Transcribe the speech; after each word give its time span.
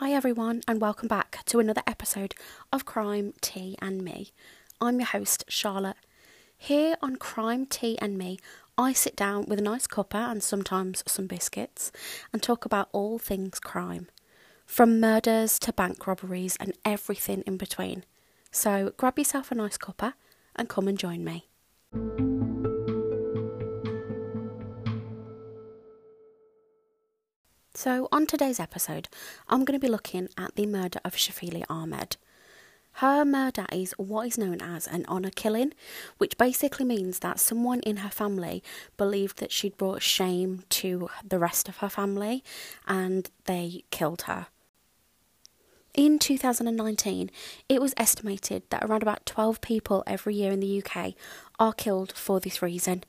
Hi, 0.00 0.12
everyone, 0.12 0.62
and 0.66 0.80
welcome 0.80 1.08
back 1.08 1.44
to 1.44 1.58
another 1.58 1.82
episode 1.86 2.34
of 2.72 2.86
Crime, 2.86 3.34
Tea, 3.42 3.76
and 3.82 4.02
Me. 4.02 4.32
I'm 4.80 4.98
your 4.98 5.06
host, 5.08 5.44
Charlotte. 5.46 5.98
Here 6.56 6.96
on 7.02 7.16
Crime, 7.16 7.66
Tea, 7.66 7.98
and 8.00 8.16
Me, 8.16 8.38
I 8.78 8.94
sit 8.94 9.14
down 9.14 9.44
with 9.44 9.58
a 9.58 9.62
nice 9.62 9.86
cuppa 9.86 10.30
and 10.30 10.42
sometimes 10.42 11.04
some 11.06 11.26
biscuits 11.26 11.92
and 12.32 12.42
talk 12.42 12.64
about 12.64 12.88
all 12.92 13.18
things 13.18 13.60
crime, 13.60 14.08
from 14.64 15.00
murders 15.00 15.58
to 15.58 15.72
bank 15.74 16.06
robberies 16.06 16.56
and 16.58 16.72
everything 16.82 17.42
in 17.46 17.58
between. 17.58 18.06
So 18.50 18.94
grab 18.96 19.18
yourself 19.18 19.52
a 19.52 19.54
nice 19.54 19.76
cuppa 19.76 20.14
and 20.56 20.66
come 20.66 20.88
and 20.88 20.98
join 20.98 21.22
me. 21.24 22.39
So, 27.82 28.08
on 28.12 28.26
today's 28.26 28.60
episode, 28.60 29.08
I'm 29.48 29.64
going 29.64 29.80
to 29.80 29.82
be 29.82 29.90
looking 29.90 30.28
at 30.36 30.54
the 30.54 30.66
murder 30.66 31.00
of 31.02 31.14
Shafili 31.14 31.64
Ahmed. 31.70 32.18
Her 32.96 33.24
murder 33.24 33.64
is 33.72 33.92
what 33.92 34.26
is 34.26 34.36
known 34.36 34.60
as 34.60 34.86
an 34.86 35.06
honour 35.08 35.30
killing, 35.34 35.72
which 36.18 36.36
basically 36.36 36.84
means 36.84 37.20
that 37.20 37.40
someone 37.40 37.80
in 37.80 37.96
her 38.04 38.10
family 38.10 38.62
believed 38.98 39.38
that 39.38 39.50
she'd 39.50 39.78
brought 39.78 40.02
shame 40.02 40.64
to 40.68 41.08
the 41.26 41.38
rest 41.38 41.70
of 41.70 41.78
her 41.78 41.88
family 41.88 42.44
and 42.86 43.30
they 43.46 43.84
killed 43.90 44.24
her. 44.28 44.48
In 45.94 46.18
2019, 46.18 47.30
it 47.68 47.80
was 47.80 47.94
estimated 47.96 48.62
that 48.68 48.84
around 48.84 49.02
about 49.02 49.24
12 49.24 49.62
people 49.62 50.04
every 50.06 50.34
year 50.34 50.52
in 50.52 50.60
the 50.60 50.84
UK 50.84 51.14
are 51.58 51.72
killed 51.72 52.12
for 52.12 52.40
this 52.40 52.60
reason. 52.60 53.04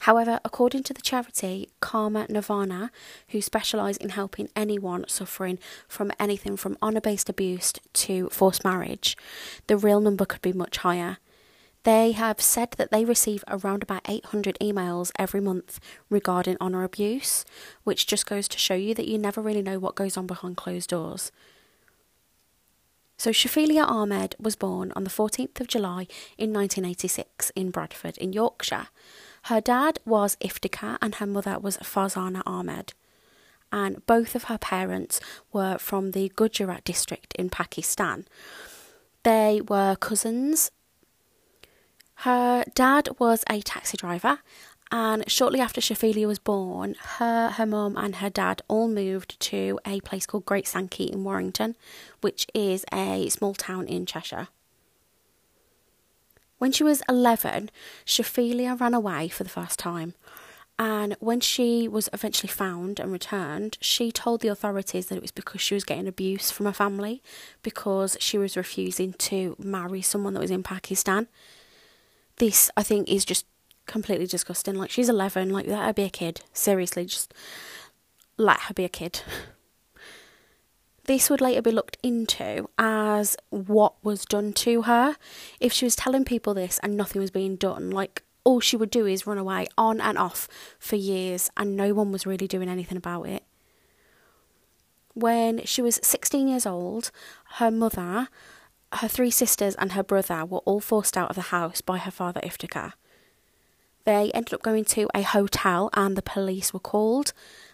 However, 0.00 0.40
according 0.44 0.82
to 0.84 0.94
the 0.94 1.02
charity 1.02 1.70
Karma 1.80 2.26
Nirvana, 2.28 2.90
who 3.28 3.40
specialise 3.40 3.96
in 3.96 4.10
helping 4.10 4.48
anyone 4.54 5.04
suffering 5.08 5.58
from 5.88 6.12
anything 6.20 6.56
from 6.56 6.76
honour 6.82 7.00
based 7.00 7.28
abuse 7.28 7.72
to 7.94 8.28
forced 8.30 8.64
marriage, 8.64 9.16
the 9.66 9.76
real 9.76 10.00
number 10.00 10.24
could 10.24 10.42
be 10.42 10.52
much 10.52 10.78
higher. 10.78 11.18
They 11.86 12.12
have 12.12 12.40
said 12.40 12.72
that 12.78 12.90
they 12.90 13.04
receive 13.04 13.44
around 13.46 13.84
about 13.84 14.08
800 14.08 14.58
emails 14.60 15.12
every 15.20 15.40
month 15.40 15.78
regarding 16.10 16.56
honour 16.60 16.82
abuse, 16.82 17.44
which 17.84 18.08
just 18.08 18.26
goes 18.26 18.48
to 18.48 18.58
show 18.58 18.74
you 18.74 18.92
that 18.94 19.06
you 19.06 19.18
never 19.18 19.40
really 19.40 19.62
know 19.62 19.78
what 19.78 19.94
goes 19.94 20.16
on 20.16 20.26
behind 20.26 20.56
closed 20.56 20.90
doors. 20.90 21.30
So 23.18 23.30
Shafila 23.30 23.86
Ahmed 23.86 24.34
was 24.38 24.56
born 24.56 24.92
on 24.94 25.04
the 25.04 25.10
14th 25.10 25.60
of 25.60 25.68
July 25.68 26.08
in 26.36 26.52
1986 26.52 27.50
in 27.54 27.70
Bradford 27.70 28.18
in 28.18 28.32
Yorkshire. 28.32 28.88
Her 29.46 29.60
dad 29.60 30.00
was 30.04 30.36
Iftikhar 30.40 30.98
and 31.00 31.14
her 31.16 31.26
mother 31.26 31.60
was 31.60 31.76
Farzana 31.76 32.42
Ahmed. 32.44 32.94
And 33.70 34.04
both 34.04 34.34
of 34.34 34.44
her 34.44 34.58
parents 34.58 35.20
were 35.52 35.78
from 35.78 36.10
the 36.10 36.32
Gujarat 36.34 36.82
district 36.82 37.32
in 37.34 37.48
Pakistan. 37.48 38.26
They 39.22 39.60
were 39.60 39.94
cousins. 39.94 40.72
Her 42.26 42.64
dad 42.74 43.08
was 43.20 43.44
a 43.48 43.60
taxi 43.60 43.96
driver 43.96 44.40
and 44.90 45.30
shortly 45.30 45.60
after 45.60 45.80
Shafila 45.80 46.26
was 46.26 46.40
born, 46.40 46.96
her, 47.18 47.50
her 47.50 47.66
mum, 47.66 47.96
and 47.96 48.16
her 48.16 48.30
dad 48.30 48.62
all 48.66 48.88
moved 48.88 49.38
to 49.38 49.78
a 49.86 50.00
place 50.00 50.26
called 50.26 50.46
Great 50.46 50.66
Sankey 50.66 51.04
in 51.04 51.22
Warrington, 51.22 51.76
which 52.20 52.48
is 52.52 52.84
a 52.92 53.28
small 53.28 53.54
town 53.54 53.86
in 53.86 54.06
Cheshire. 54.06 54.48
When 56.58 56.72
she 56.72 56.84
was 56.84 57.02
11, 57.08 57.70
Shafila 58.04 58.80
ran 58.80 58.94
away 58.94 59.28
for 59.28 59.44
the 59.44 59.50
first 59.50 59.78
time. 59.78 60.14
And 60.78 61.16
when 61.20 61.40
she 61.40 61.88
was 61.88 62.10
eventually 62.12 62.50
found 62.50 63.00
and 63.00 63.10
returned, 63.10 63.78
she 63.80 64.12
told 64.12 64.40
the 64.42 64.48
authorities 64.48 65.06
that 65.06 65.16
it 65.16 65.22
was 65.22 65.30
because 65.30 65.62
she 65.62 65.74
was 65.74 65.84
getting 65.84 66.06
abuse 66.06 66.50
from 66.50 66.66
her 66.66 66.72
family 66.72 67.22
because 67.62 68.16
she 68.20 68.36
was 68.36 68.56
refusing 68.56 69.14
to 69.14 69.56
marry 69.58 70.02
someone 70.02 70.34
that 70.34 70.40
was 70.40 70.50
in 70.50 70.62
Pakistan. 70.62 71.28
This, 72.36 72.70
I 72.76 72.82
think, 72.82 73.08
is 73.08 73.24
just 73.24 73.46
completely 73.86 74.26
disgusting. 74.26 74.74
Like 74.74 74.90
she's 74.90 75.08
eleven, 75.08 75.48
like 75.48 75.66
let 75.66 75.84
her 75.86 75.94
be 75.94 76.02
a 76.02 76.10
kid. 76.10 76.42
Seriously, 76.52 77.06
just 77.06 77.32
let 78.36 78.60
her 78.60 78.74
be 78.74 78.84
a 78.84 78.90
kid. 78.90 79.22
This 81.06 81.30
would 81.30 81.40
later 81.40 81.62
be 81.62 81.70
looked 81.70 81.96
into 82.02 82.68
as 82.78 83.36
what 83.50 83.94
was 84.02 84.24
done 84.24 84.52
to 84.54 84.82
her. 84.82 85.16
If 85.60 85.72
she 85.72 85.84
was 85.84 85.94
telling 85.94 86.24
people 86.24 86.52
this 86.52 86.80
and 86.82 86.96
nothing 86.96 87.20
was 87.20 87.30
being 87.30 87.56
done, 87.56 87.90
like 87.90 88.24
all 88.42 88.60
she 88.60 88.76
would 88.76 88.90
do 88.90 89.06
is 89.06 89.26
run 89.26 89.38
away 89.38 89.66
on 89.78 90.00
and 90.00 90.18
off 90.18 90.48
for 90.78 90.96
years 90.96 91.50
and 91.56 91.76
no 91.76 91.94
one 91.94 92.10
was 92.12 92.26
really 92.26 92.48
doing 92.48 92.68
anything 92.68 92.98
about 92.98 93.24
it. 93.28 93.44
When 95.14 95.64
she 95.64 95.80
was 95.80 96.00
16 96.02 96.48
years 96.48 96.66
old, 96.66 97.10
her 97.54 97.70
mother, 97.70 98.28
her 98.92 99.08
three 99.08 99.30
sisters, 99.30 99.74
and 99.76 99.92
her 99.92 100.02
brother 100.02 100.44
were 100.44 100.58
all 100.58 100.80
forced 100.80 101.16
out 101.16 101.30
of 101.30 101.36
the 101.36 101.42
house 101.42 101.80
by 101.80 101.98
her 101.98 102.10
father 102.10 102.40
Iftikhar. 102.42 102.92
They 104.04 104.30
ended 104.32 104.54
up 104.54 104.62
going 104.62 104.84
to 104.84 105.08
a 105.14 105.22
hotel 105.22 105.90
and 105.92 106.16
the 106.16 106.22
police 106.22 106.72
were 106.72 106.80
called. 106.80 107.32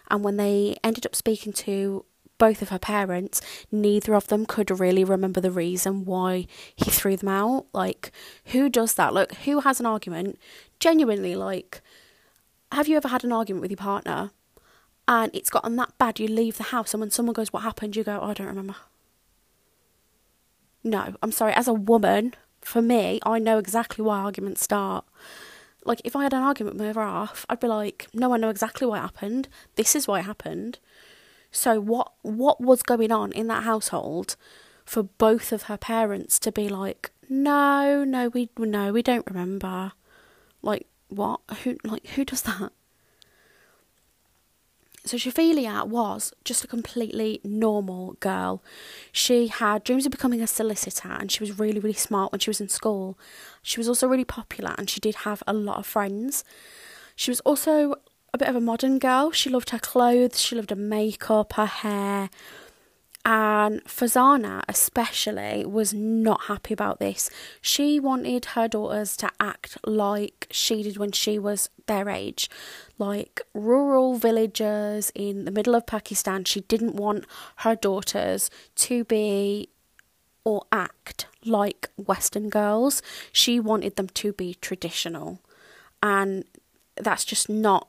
And 0.09 0.23
when 0.23 0.37
they 0.37 0.77
ended 0.83 1.05
up 1.05 1.15
speaking 1.15 1.53
to 1.53 2.05
both 2.43 2.61
of 2.61 2.67
her 2.67 2.77
parents, 2.77 3.39
neither 3.71 4.13
of 4.13 4.27
them 4.27 4.45
could 4.45 4.69
really 4.77 5.05
remember 5.05 5.39
the 5.39 5.49
reason 5.49 6.03
why 6.03 6.45
he 6.75 6.91
threw 6.91 7.15
them 7.15 7.29
out. 7.29 7.67
Like, 7.71 8.11
who 8.47 8.67
does 8.67 8.95
that? 8.95 9.13
Look, 9.13 9.33
who 9.45 9.61
has 9.61 9.79
an 9.79 9.85
argument? 9.85 10.37
Genuinely, 10.77 11.37
like, 11.37 11.81
have 12.73 12.89
you 12.89 12.97
ever 12.97 13.07
had 13.07 13.23
an 13.23 13.31
argument 13.31 13.61
with 13.61 13.71
your 13.71 13.77
partner 13.77 14.31
and 15.07 15.33
it's 15.33 15.49
gotten 15.49 15.77
that 15.77 15.97
bad 15.97 16.19
you 16.19 16.27
leave 16.27 16.57
the 16.57 16.63
house 16.63 16.93
and 16.93 16.99
when 16.99 17.11
someone 17.11 17.31
goes, 17.31 17.53
What 17.53 17.63
happened? 17.63 17.95
you 17.95 18.03
go, 18.03 18.19
oh, 18.21 18.31
I 18.31 18.33
don't 18.33 18.47
remember. 18.47 18.75
No, 20.83 21.15
I'm 21.23 21.31
sorry, 21.31 21.53
as 21.53 21.69
a 21.69 21.73
woman, 21.73 22.33
for 22.59 22.81
me, 22.81 23.21
I 23.25 23.39
know 23.39 23.57
exactly 23.57 24.03
why 24.03 24.19
arguments 24.19 24.61
start 24.61 25.05
like 25.85 26.01
if 26.03 26.15
I 26.15 26.23
had 26.23 26.33
an 26.33 26.43
argument 26.43 26.75
with 26.75 26.83
my 26.83 26.89
other 26.89 27.01
half, 27.01 27.45
I'd 27.49 27.59
be 27.59 27.67
like, 27.67 28.07
no, 28.13 28.33
I 28.33 28.37
know 28.37 28.49
exactly 28.49 28.87
what 28.87 29.01
happened. 29.01 29.47
This 29.75 29.95
is 29.95 30.07
why 30.07 30.19
it 30.19 30.23
happened. 30.23 30.79
So 31.53 31.79
what 31.79 32.11
what 32.23 32.59
was 32.59 32.81
going 32.81 33.11
on 33.11 33.31
in 33.31 33.47
that 33.47 33.63
household 33.63 34.35
for 34.83 35.03
both 35.03 35.51
of 35.51 35.63
her 35.63 35.77
parents 35.77 36.39
to 36.39 36.51
be 36.51 36.67
like, 36.67 37.11
no, 37.29 38.03
no, 38.03 38.27
we 38.29 38.49
no, 38.57 38.91
we 38.91 39.03
don't 39.03 39.25
remember. 39.27 39.93
Like 40.63 40.87
what? 41.09 41.41
Who 41.63 41.77
like 41.83 42.07
who 42.07 42.25
does 42.25 42.41
that? 42.41 42.73
So 45.05 45.17
Shafila 45.17 45.85
was 45.85 46.33
just 46.43 46.63
a 46.63 46.67
completely 46.67 47.39
normal 47.43 48.13
girl. 48.21 48.63
She 49.11 49.47
had 49.47 49.83
dreams 49.83 50.05
of 50.05 50.11
becoming 50.11 50.41
a 50.41 50.47
solicitor 50.47 51.09
and 51.09 51.29
she 51.29 51.43
was 51.43 51.59
really, 51.59 51.79
really 51.79 51.93
smart 51.93 52.31
when 52.31 52.39
she 52.39 52.49
was 52.49 52.61
in 52.61 52.69
school. 52.69 53.19
She 53.61 53.79
was 53.79 53.89
also 53.89 54.07
really 54.07 54.23
popular 54.23 54.73
and 54.77 54.89
she 54.89 55.01
did 55.01 55.15
have 55.15 55.43
a 55.45 55.53
lot 55.53 55.77
of 55.77 55.85
friends. 55.85 56.45
She 57.17 57.29
was 57.31 57.41
also 57.41 57.95
a 58.33 58.37
bit 58.37 58.47
of 58.47 58.55
a 58.55 58.61
modern 58.61 58.97
girl. 58.97 59.31
She 59.31 59.49
loved 59.49 59.69
her 59.69 59.79
clothes, 59.79 60.41
she 60.41 60.55
loved 60.55 60.71
her 60.71 60.75
makeup, 60.75 61.53
her 61.53 61.67
hair. 61.67 62.29
And 63.25 63.81
Farzana, 63.85 64.63
especially, 64.67 65.65
was 65.65 65.93
not 65.93 66.43
happy 66.45 66.73
about 66.73 66.99
this. 66.99 67.29
She 67.61 67.97
wanted 67.97 68.45
her 68.47 68.67
daughters 68.67 69.15
to 69.17 69.29
act 69.39 69.77
like 69.85 70.47
she 70.51 70.83
did 70.83 70.97
when 70.97 71.13
she 71.13 71.39
was 71.39 71.69
their 71.85 72.09
age, 72.09 72.49
like 72.97 73.41
rural 73.53 74.17
villagers 74.17 75.09
in 75.15 75.45
the 75.45 75.51
middle 75.51 75.75
of 75.75 75.85
Pakistan. 75.85 76.43
She 76.43 76.61
didn't 76.61 76.95
want 76.95 77.25
her 77.57 77.75
daughters 77.75 78.49
to 78.75 79.05
be 79.05 79.69
or 80.43 80.65
act 80.73 81.27
like 81.45 81.89
Western 81.95 82.49
girls. 82.49 83.01
She 83.31 83.57
wanted 83.57 83.95
them 83.95 84.09
to 84.09 84.33
be 84.33 84.55
traditional. 84.55 85.39
And 86.01 86.43
that's 86.97 87.23
just 87.23 87.47
not 87.47 87.87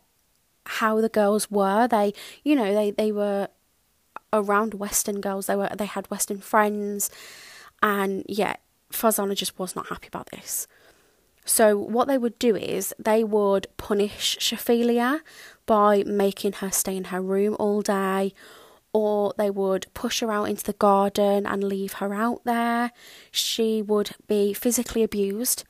how 0.66 1.00
the 1.00 1.08
girls 1.08 1.50
were. 1.50 1.86
They, 1.88 2.14
you 2.42 2.54
know, 2.54 2.74
they, 2.74 2.90
they 2.90 3.12
were 3.12 3.48
around 4.32 4.74
Western 4.74 5.20
girls. 5.20 5.46
They 5.46 5.56
were 5.56 5.70
they 5.76 5.86
had 5.86 6.10
Western 6.10 6.40
friends, 6.40 7.10
and 7.82 8.24
yeah, 8.28 8.56
Farzana 8.92 9.34
just 9.34 9.58
was 9.58 9.76
not 9.76 9.88
happy 9.88 10.08
about 10.08 10.30
this. 10.30 10.66
So 11.44 11.76
what 11.76 12.08
they 12.08 12.16
would 12.16 12.38
do 12.38 12.56
is 12.56 12.94
they 12.98 13.22
would 13.22 13.66
punish 13.76 14.38
Shafila 14.38 15.20
by 15.66 16.02
making 16.04 16.54
her 16.54 16.70
stay 16.70 16.96
in 16.96 17.04
her 17.04 17.20
room 17.20 17.54
all 17.58 17.82
day, 17.82 18.32
or 18.92 19.34
they 19.36 19.50
would 19.50 19.86
push 19.92 20.20
her 20.20 20.32
out 20.32 20.48
into 20.48 20.64
the 20.64 20.72
garden 20.72 21.46
and 21.46 21.62
leave 21.62 21.94
her 21.94 22.14
out 22.14 22.42
there. 22.44 22.92
She 23.30 23.82
would 23.82 24.12
be 24.26 24.54
physically 24.54 25.02
abused 25.02 25.64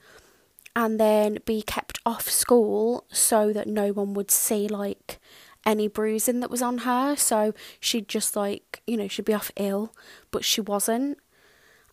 and 0.76 0.98
then 0.98 1.38
be 1.44 1.62
kept 1.62 2.00
off 2.04 2.28
school 2.28 3.06
so 3.10 3.52
that 3.52 3.66
no 3.66 3.92
one 3.92 4.14
would 4.14 4.30
see 4.30 4.68
like 4.68 5.20
any 5.64 5.88
bruising 5.88 6.40
that 6.40 6.50
was 6.50 6.62
on 6.62 6.78
her. 6.78 7.16
So 7.16 7.54
she'd 7.80 8.08
just 8.08 8.36
like, 8.36 8.82
you 8.86 8.96
know, 8.96 9.08
she'd 9.08 9.24
be 9.24 9.34
off 9.34 9.50
ill, 9.56 9.94
but 10.30 10.44
she 10.44 10.60
wasn't. 10.60 11.18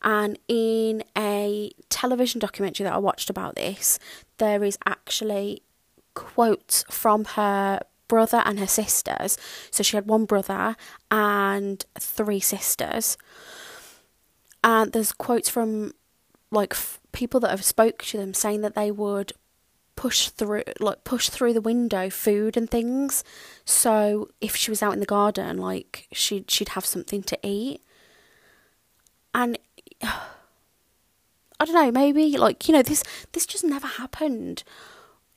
And 0.02 0.40
in 0.48 1.04
a 1.18 1.72
television 1.90 2.40
documentary 2.40 2.86
that 2.86 2.94
I 2.94 2.98
watched 2.98 3.30
about 3.30 3.56
this, 3.56 4.00
there 4.40 4.64
is 4.64 4.78
actually 4.86 5.62
quotes 6.16 6.84
from 6.90 7.26
her 7.26 7.82
brother 8.08 8.42
and 8.46 8.60
her 8.60 8.68
sisters. 8.68 9.38
So 9.70 9.84
she 9.84 9.96
had 9.96 10.08
one 10.08 10.26
brother 10.26 10.76
and 11.10 11.86
three 12.00 12.40
sisters. 12.40 13.18
And 14.64 14.92
there's 14.92 15.12
quotes 15.12 15.50
from 15.50 15.94
like 16.52 16.76
people 17.12 17.40
that 17.42 17.52
have 17.52 17.64
spoke 17.64 18.04
to 18.04 18.18
them 18.18 18.34
saying 18.34 18.62
that 18.62 18.76
they 18.76 18.92
would 18.92 19.34
push 19.96 20.30
through 20.30 20.64
like 20.80 21.04
push 21.04 21.30
through 21.30 21.54
the 21.54 21.62
window 21.62 22.10
food 22.10 22.58
and 22.58 22.70
things. 22.70 23.24
So 23.66 24.30
if 24.40 24.56
she 24.56 24.72
was 24.72 24.82
out 24.82 24.94
in 24.94 25.00
the 25.00 25.06
garden 25.06 25.58
like 25.58 26.08
she'd 26.12 26.50
she'd 26.50 26.70
have 26.70 26.86
something 26.86 27.24
to 27.24 27.38
eat. 27.44 27.82
And 29.34 29.58
I 30.02 31.66
don't 31.66 31.76
know 31.76 31.92
maybe 31.92 32.38
like 32.38 32.68
you 32.68 32.74
know 32.74 32.82
this 32.82 33.04
this 33.34 33.46
just 33.46 33.64
never 33.64 33.88
happened. 33.88 34.64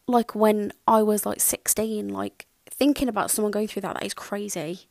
Like 0.06 0.34
when 0.34 0.72
I 0.86 1.02
was 1.02 1.26
like 1.26 1.40
16 1.40 2.08
like 2.08 2.46
thinking 2.70 3.08
about 3.08 3.30
someone 3.30 3.52
going 3.52 3.68
through 3.68 3.82
that 3.82 3.94
that 3.94 4.06
is 4.06 4.14
crazy. 4.14 4.88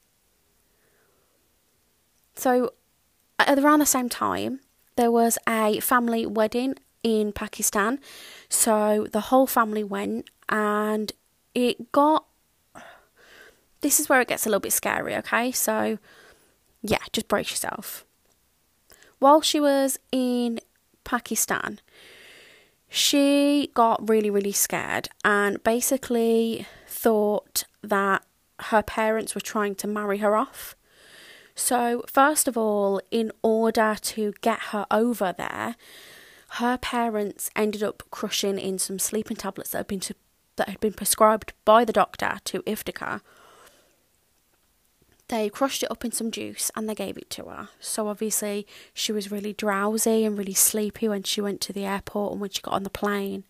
So 2.35 2.73
at 3.39 3.57
around 3.57 3.79
the 3.79 3.85
same 3.85 4.09
time 4.09 4.59
there 4.95 5.11
was 5.11 5.37
a 5.47 5.79
family 5.79 6.25
wedding 6.25 6.75
in 7.03 7.31
Pakistan. 7.31 7.99
So 8.49 9.07
the 9.11 9.21
whole 9.21 9.47
family 9.47 9.83
went 9.83 10.29
and 10.49 11.11
it 11.53 11.91
got. 11.91 12.25
This 13.81 13.99
is 13.99 14.07
where 14.07 14.21
it 14.21 14.29
gets 14.29 14.45
a 14.45 14.49
little 14.49 14.61
bit 14.61 14.71
scary, 14.71 15.13
okay? 15.17 15.51
So, 15.51 15.97
yeah, 16.81 16.99
just 17.11 17.27
brace 17.27 17.49
yourself. 17.51 18.05
While 19.19 19.41
she 19.41 19.59
was 19.59 19.99
in 20.11 20.61
Pakistan, 21.03 21.81
she 22.87 23.71
got 23.73 24.07
really, 24.07 24.29
really 24.29 24.53
scared 24.53 25.09
and 25.25 25.61
basically 25.63 26.65
thought 26.87 27.65
that 27.81 28.23
her 28.59 28.81
parents 28.81 29.35
were 29.35 29.41
trying 29.41 29.75
to 29.75 29.87
marry 29.87 30.19
her 30.19 30.35
off. 30.35 30.75
So, 31.55 32.03
first 32.07 32.47
of 32.47 32.57
all, 32.57 32.99
in 33.11 33.31
order 33.41 33.95
to 34.01 34.33
get 34.41 34.59
her 34.71 34.85
over 34.89 35.33
there, 35.37 35.75
her 36.53 36.77
parents 36.77 37.49
ended 37.55 37.83
up 37.83 38.03
crushing 38.11 38.57
in 38.59 38.79
some 38.79 38.99
sleeping 38.99 39.37
tablets 39.37 39.71
that 39.71 39.79
had 39.79 39.87
been 39.87 39.99
to, 40.01 40.15
that 40.55 40.69
had 40.69 40.79
been 40.79 40.93
prescribed 40.93 41.53
by 41.65 41.85
the 41.85 41.93
doctor 41.93 42.39
to 42.45 42.61
Iftikhar. 42.63 43.21
They 45.29 45.49
crushed 45.49 45.83
it 45.83 45.91
up 45.91 46.03
in 46.03 46.11
some 46.11 46.31
juice 46.31 46.69
and 46.75 46.87
they 46.87 46.95
gave 46.95 47.17
it 47.17 47.29
to 47.31 47.45
her. 47.45 47.69
So 47.79 48.07
obviously 48.07 48.67
she 48.93 49.11
was 49.11 49.31
really 49.31 49.53
drowsy 49.53 50.25
and 50.25 50.37
really 50.37 50.53
sleepy 50.53 51.07
when 51.07 51.23
she 51.23 51.41
went 51.41 51.61
to 51.61 51.73
the 51.73 51.85
airport 51.85 52.33
and 52.33 52.41
when 52.41 52.49
she 52.49 52.61
got 52.61 52.73
on 52.73 52.83
the 52.83 52.89
plane. 52.89 53.45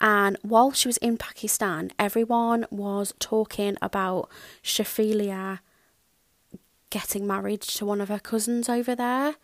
And 0.00 0.36
while 0.42 0.72
she 0.72 0.88
was 0.88 0.98
in 0.98 1.16
Pakistan, 1.16 1.90
everyone 1.98 2.66
was 2.70 3.14
talking 3.18 3.76
about 3.80 4.28
Shafila 4.62 5.60
getting 6.90 7.26
married 7.26 7.60
to 7.62 7.84
one 7.84 8.00
of 8.00 8.08
her 8.08 8.18
cousins 8.18 8.68
over 8.68 8.94
there. 8.94 9.34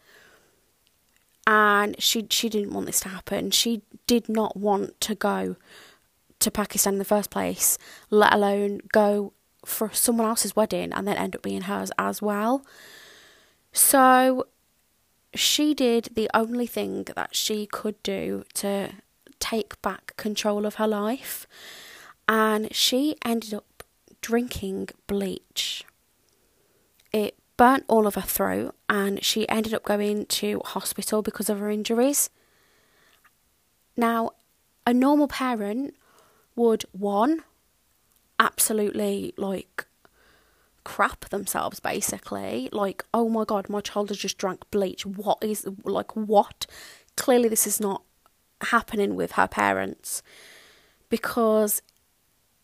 And 1.47 2.01
she 2.03 2.27
she 2.31 2.49
didn't 2.49 2.73
want 2.73 2.87
this 2.87 3.01
to 3.01 3.11
happen. 3.11 3.51
She 3.51 3.83
did 4.07 4.29
not 4.29 4.57
want 4.57 5.01
to 5.03 5.15
go 5.15 5.57
to 6.41 6.51
Pakistan 6.51 6.95
in 6.95 6.99
the 6.99 7.05
first 7.05 7.31
place, 7.31 7.79
let 8.11 8.33
alone 8.33 8.81
go 8.93 9.33
for 9.65 9.91
someone 9.93 10.27
else's 10.27 10.57
wedding 10.57 10.93
and 10.93 11.07
then 11.07 11.17
end 11.17 11.35
up 11.35 11.43
being 11.43 11.63
hers 11.63 11.91
as 11.99 12.21
well. 12.21 12.65
So 13.73 14.47
she 15.35 15.75
did 15.75 16.11
the 16.15 16.31
only 16.33 16.67
thing 16.67 17.05
that 17.17 17.35
she 17.35 17.67
could 17.67 18.03
do 18.03 18.45
to 18.55 18.93
take 19.41 19.81
back 19.83 20.17
control 20.17 20.65
of 20.65 20.77
her 20.77 20.87
life, 20.87 21.47
and 22.29 22.75
she 22.75 23.17
ended 23.25 23.53
up 23.53 23.83
drinking 24.21 24.89
bleach 25.07 25.85
it 27.15 27.37
burnt 27.57 27.85
all 27.87 28.09
of 28.09 28.17
her 28.17 28.21
throat 28.21 28.75
and 28.89 29.25
she 29.25 29.49
ended 29.49 29.73
up 29.73 29.85
going 29.85 30.27
to 30.27 30.61
hospital 30.65 31.23
because 31.23 31.49
of 31.49 31.61
her 31.61 31.71
injuries. 31.71 32.29
Now, 33.97 34.33
a 34.85 34.93
normal 34.93 35.29
parent 35.29 35.95
would 36.57 36.85
one 36.91 37.45
absolutely 38.41 39.33
like 39.37 39.87
crap 40.83 41.29
themselves 41.31 41.79
basically. 41.79 42.69
Like 42.73 43.05
oh 43.15 43.29
my 43.29 43.45
god 43.45 43.69
my 43.69 43.81
child 43.81 44.09
has 44.09 44.19
just 44.19 44.37
drank 44.37 44.69
bleach. 44.73 45.07
What 45.07 45.39
is 45.41 45.67
like 45.85 46.17
what? 46.17 46.67
Clearly 47.17 47.49
this 47.49 47.65
is 47.65 47.81
not 47.81 48.03
happening 48.61 49.15
with 49.15 49.33
her 49.33 49.47
parents 49.47 50.21
because 51.09 51.81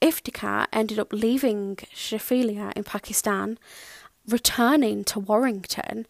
Iftikhar 0.03 0.67
ended 0.73 0.99
up 0.99 1.13
leaving 1.13 1.77
Shafila 1.95 2.73
in 2.75 2.85
Pakistan 2.85 3.59
returning 4.29 5.05
to 5.05 5.19
Warrington 5.19 6.07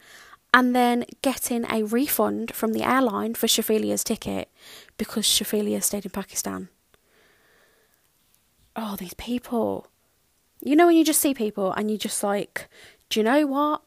and 0.52 0.74
then 0.74 1.04
getting 1.22 1.64
a 1.70 1.84
refund 1.84 2.54
from 2.54 2.72
the 2.72 2.82
airline 2.82 3.34
for 3.34 3.46
Shafilea's 3.46 4.04
ticket 4.04 4.48
because 4.96 5.24
Shafilea 5.24 5.82
stayed 5.82 6.04
in 6.04 6.10
Pakistan. 6.10 6.68
Oh, 8.74 8.96
these 8.96 9.14
people. 9.14 9.86
You 10.62 10.76
know 10.76 10.86
when 10.86 10.96
you 10.96 11.04
just 11.04 11.20
see 11.20 11.34
people 11.34 11.72
and 11.72 11.90
you 11.90 11.96
just 11.96 12.22
like, 12.22 12.68
do 13.08 13.20
you 13.20 13.24
know 13.24 13.46
what? 13.46 13.82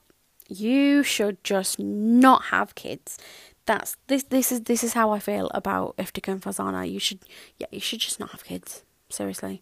You 0.48 1.04
should 1.04 1.44
just 1.44 1.80
not 1.80 2.46
have 2.46 2.76
kids. 2.76 3.18
That's 3.66 3.96
this 4.08 4.24
this 4.24 4.52
is 4.52 4.62
this 4.62 4.84
is 4.84 4.94
how 4.94 5.12
I 5.12 5.20
feel 5.20 5.50
about 5.54 5.96
Iftikhar 5.98 6.34
and 6.34 6.42
Farzana. 6.42 6.90
You 6.90 7.00
should 7.00 7.20
yeah, 7.58 7.68
you 7.72 7.80
should 7.80 8.00
just 8.00 8.20
not 8.20 8.32
have 8.32 8.44
kids. 8.44 8.84
Seriously. 9.10 9.62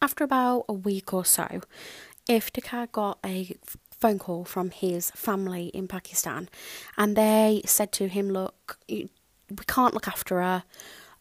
After 0.00 0.24
about 0.24 0.64
a 0.68 0.72
week 0.72 1.12
or 1.12 1.24
so, 1.24 1.60
Iftikhar 2.28 2.90
got 2.92 3.18
a 3.24 3.56
phone 3.90 4.18
call 4.18 4.44
from 4.44 4.70
his 4.70 5.10
family 5.12 5.66
in 5.68 5.88
Pakistan, 5.88 6.48
and 6.96 7.16
they 7.16 7.62
said 7.64 7.92
to 7.92 8.08
him, 8.08 8.30
"Look, 8.30 8.78
we 8.88 9.08
can't 9.66 9.94
look 9.94 10.08
after 10.08 10.40
her. 10.40 10.64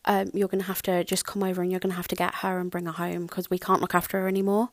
Um, 0.06 0.32
you're 0.34 0.48
going 0.48 0.62
to 0.62 0.68
have 0.68 0.82
to 0.84 1.04
just 1.04 1.26
come 1.28 1.44
over 1.44 1.62
and 1.62 1.70
you're 1.70 1.80
going 1.80 1.92
to 1.92 1.96
have 1.96 2.08
to 2.08 2.16
get 2.16 2.36
her 2.36 2.60
and 2.60 2.72
bring 2.72 2.88
her 2.88 2.92
home 2.92 3.28
because 3.28 3.52
we 3.52 3.60
can't 3.60 3.82
look 3.82 3.94
after 3.94 4.20
her 4.22 4.28
anymore." 4.28 4.70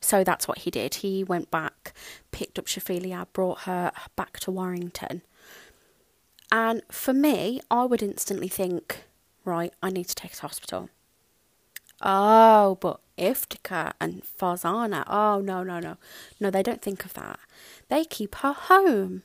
So 0.00 0.24
that's 0.24 0.48
what 0.48 0.58
he 0.58 0.70
did. 0.70 0.96
He 0.96 1.24
went 1.24 1.50
back, 1.50 1.92
picked 2.32 2.58
up 2.58 2.66
Shafilea, 2.66 3.26
brought 3.32 3.60
her 3.60 3.92
back 4.16 4.40
to 4.40 4.50
Warrington. 4.50 5.22
And 6.50 6.82
for 6.90 7.14
me, 7.14 7.60
I 7.70 7.84
would 7.84 8.02
instantly 8.02 8.48
think, 8.48 9.04
right, 9.44 9.72
I 9.82 9.90
need 9.90 10.08
to 10.08 10.14
take 10.14 10.32
her 10.32 10.36
to 10.36 10.42
hospital. 10.42 10.90
Oh, 12.02 12.78
but 12.80 13.00
Iftikhar 13.16 13.92
and 14.00 14.22
Farzana, 14.22 15.04
oh, 15.06 15.40
no, 15.40 15.62
no, 15.62 15.78
no. 15.78 15.96
No, 16.40 16.50
they 16.50 16.62
don't 16.62 16.82
think 16.82 17.04
of 17.04 17.14
that. 17.14 17.38
They 17.88 18.04
keep 18.04 18.34
her 18.36 18.52
home. 18.52 19.22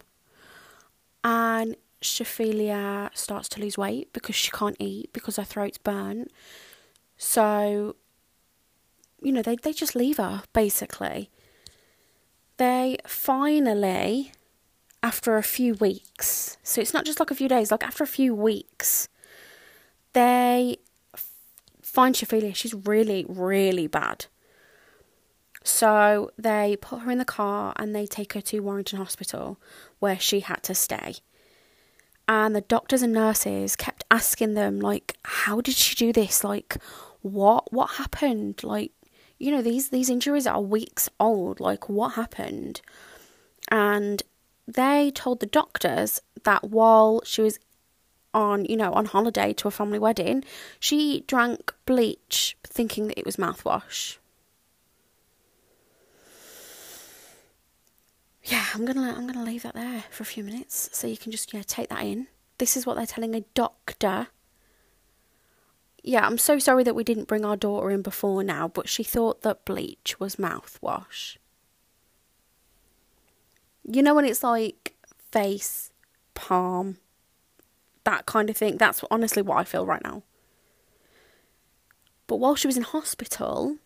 And 1.23 1.75
Shafilea 2.01 3.09
starts 3.17 3.49
to 3.49 3.61
lose 3.61 3.77
weight 3.77 4.13
because 4.13 4.35
she 4.35 4.51
can't 4.51 4.77
eat 4.79 5.11
because 5.13 5.37
her 5.37 5.43
throat's 5.43 5.77
burnt. 5.77 6.31
So, 7.17 7.95
you 9.21 9.31
know, 9.31 9.41
they, 9.41 9.55
they 9.55 9.73
just 9.73 9.95
leave 9.95 10.17
her, 10.17 10.43
basically. 10.53 11.31
They 12.57 12.97
finally, 13.05 14.31
after 15.01 15.37
a 15.37 15.43
few 15.43 15.73
weeks, 15.75 16.57
so 16.63 16.81
it's 16.81 16.93
not 16.93 17.05
just 17.05 17.19
like 17.19 17.31
a 17.31 17.35
few 17.35 17.47
days, 17.47 17.71
like 17.71 17.83
after 17.83 18.03
a 18.03 18.07
few 18.07 18.33
weeks, 18.35 19.09
they 20.13 20.77
find 21.97 22.13
Shafilea. 22.13 22.55
She's 22.55 22.75
really, 22.75 23.25
really 23.27 23.87
bad. 23.87 24.27
So 25.63 26.29
they 26.37 26.77
put 26.79 26.99
her 26.99 27.09
in 27.09 27.17
the 27.17 27.25
car 27.25 27.73
and 27.75 27.95
they 27.95 28.05
take 28.05 28.33
her 28.33 28.41
to 28.41 28.59
Warrington 28.59 28.99
Hospital 28.99 29.59
where 29.97 30.19
she 30.19 30.41
had 30.41 30.61
to 30.69 30.75
stay. 30.75 31.15
And 32.27 32.55
the 32.55 32.61
doctors 32.61 33.01
and 33.01 33.13
nurses 33.13 33.75
kept 33.75 34.05
asking 34.11 34.53
them, 34.53 34.79
like, 34.79 35.17
how 35.23 35.59
did 35.59 35.73
she 35.73 35.95
do 35.95 36.13
this? 36.13 36.43
Like, 36.43 36.77
what 37.23 37.73
what 37.73 37.89
happened? 38.01 38.63
Like, 38.63 38.91
you 39.39 39.49
know, 39.49 39.63
these 39.63 39.89
these 39.89 40.11
injuries 40.11 40.45
are 40.45 40.61
weeks 40.61 41.09
old. 41.19 41.59
Like, 41.59 41.89
what 41.89 42.09
happened? 42.13 42.81
And 43.71 44.21
they 44.67 45.09
told 45.15 45.39
the 45.39 45.47
doctors 45.47 46.21
that 46.43 46.65
while 46.69 47.21
she 47.25 47.41
was 47.41 47.57
on, 48.37 48.65
you 48.65 48.77
know, 48.77 48.93
on 48.93 49.05
holiday 49.05 49.51
to 49.53 49.67
a 49.67 49.71
family 49.71 49.97
wedding, 49.97 50.43
she 50.79 51.23
drank 51.27 51.73
bleach 51.85 52.55
thinking 52.63 53.07
that 53.07 53.19
it 53.19 53.25
was 53.25 53.37
mouthwash. 53.37 54.17
Yeah, 58.43 58.63
I'm 58.73 58.85
gonna 58.85 59.13
I'm 59.17 59.27
gonna 59.27 59.43
leave 59.43 59.63
that 59.63 59.73
there 59.73 60.05
for 60.09 60.23
a 60.23 60.25
few 60.25 60.43
minutes 60.43 60.89
so 60.93 61.07
you 61.07 61.17
can 61.17 61.31
just 61.33 61.53
yeah 61.53 61.63
take 61.65 61.89
that 61.89 62.03
in. 62.03 62.27
This 62.59 62.77
is 62.77 62.85
what 62.85 62.95
they're 62.95 63.05
telling 63.05 63.35
a 63.35 63.41
doctor. 63.53 64.27
Yeah, 66.03 66.25
I'm 66.25 66.37
so 66.37 66.57
sorry 66.57 66.83
that 66.83 66.95
we 66.95 67.03
didn't 67.03 67.27
bring 67.27 67.43
our 67.43 67.57
daughter 67.57 67.91
in 67.91 68.01
before 68.01 68.43
now, 68.43 68.69
but 68.69 68.87
she 68.87 69.03
thought 69.03 69.41
that 69.41 69.65
bleach 69.65 70.19
was 70.19 70.37
mouthwash. 70.37 71.35
You 73.83 74.01
know 74.01 74.15
when 74.15 74.25
it's 74.25 74.43
like 74.43 74.93
face, 75.31 75.91
palm, 76.33 76.97
that 78.07 78.25
kind 78.25 78.49
of 78.49 78.55
thing. 78.55 78.77
That's 78.77 79.03
honestly 79.11 79.41
what 79.41 79.57
I 79.57 79.65
feel 79.65 79.85
right 79.85 80.03
now. 80.03 80.23
But 82.25 82.37
while 82.37 82.55
she 82.55 82.67
was 82.67 82.77
in 82.77 82.83
hospital, 82.83 83.77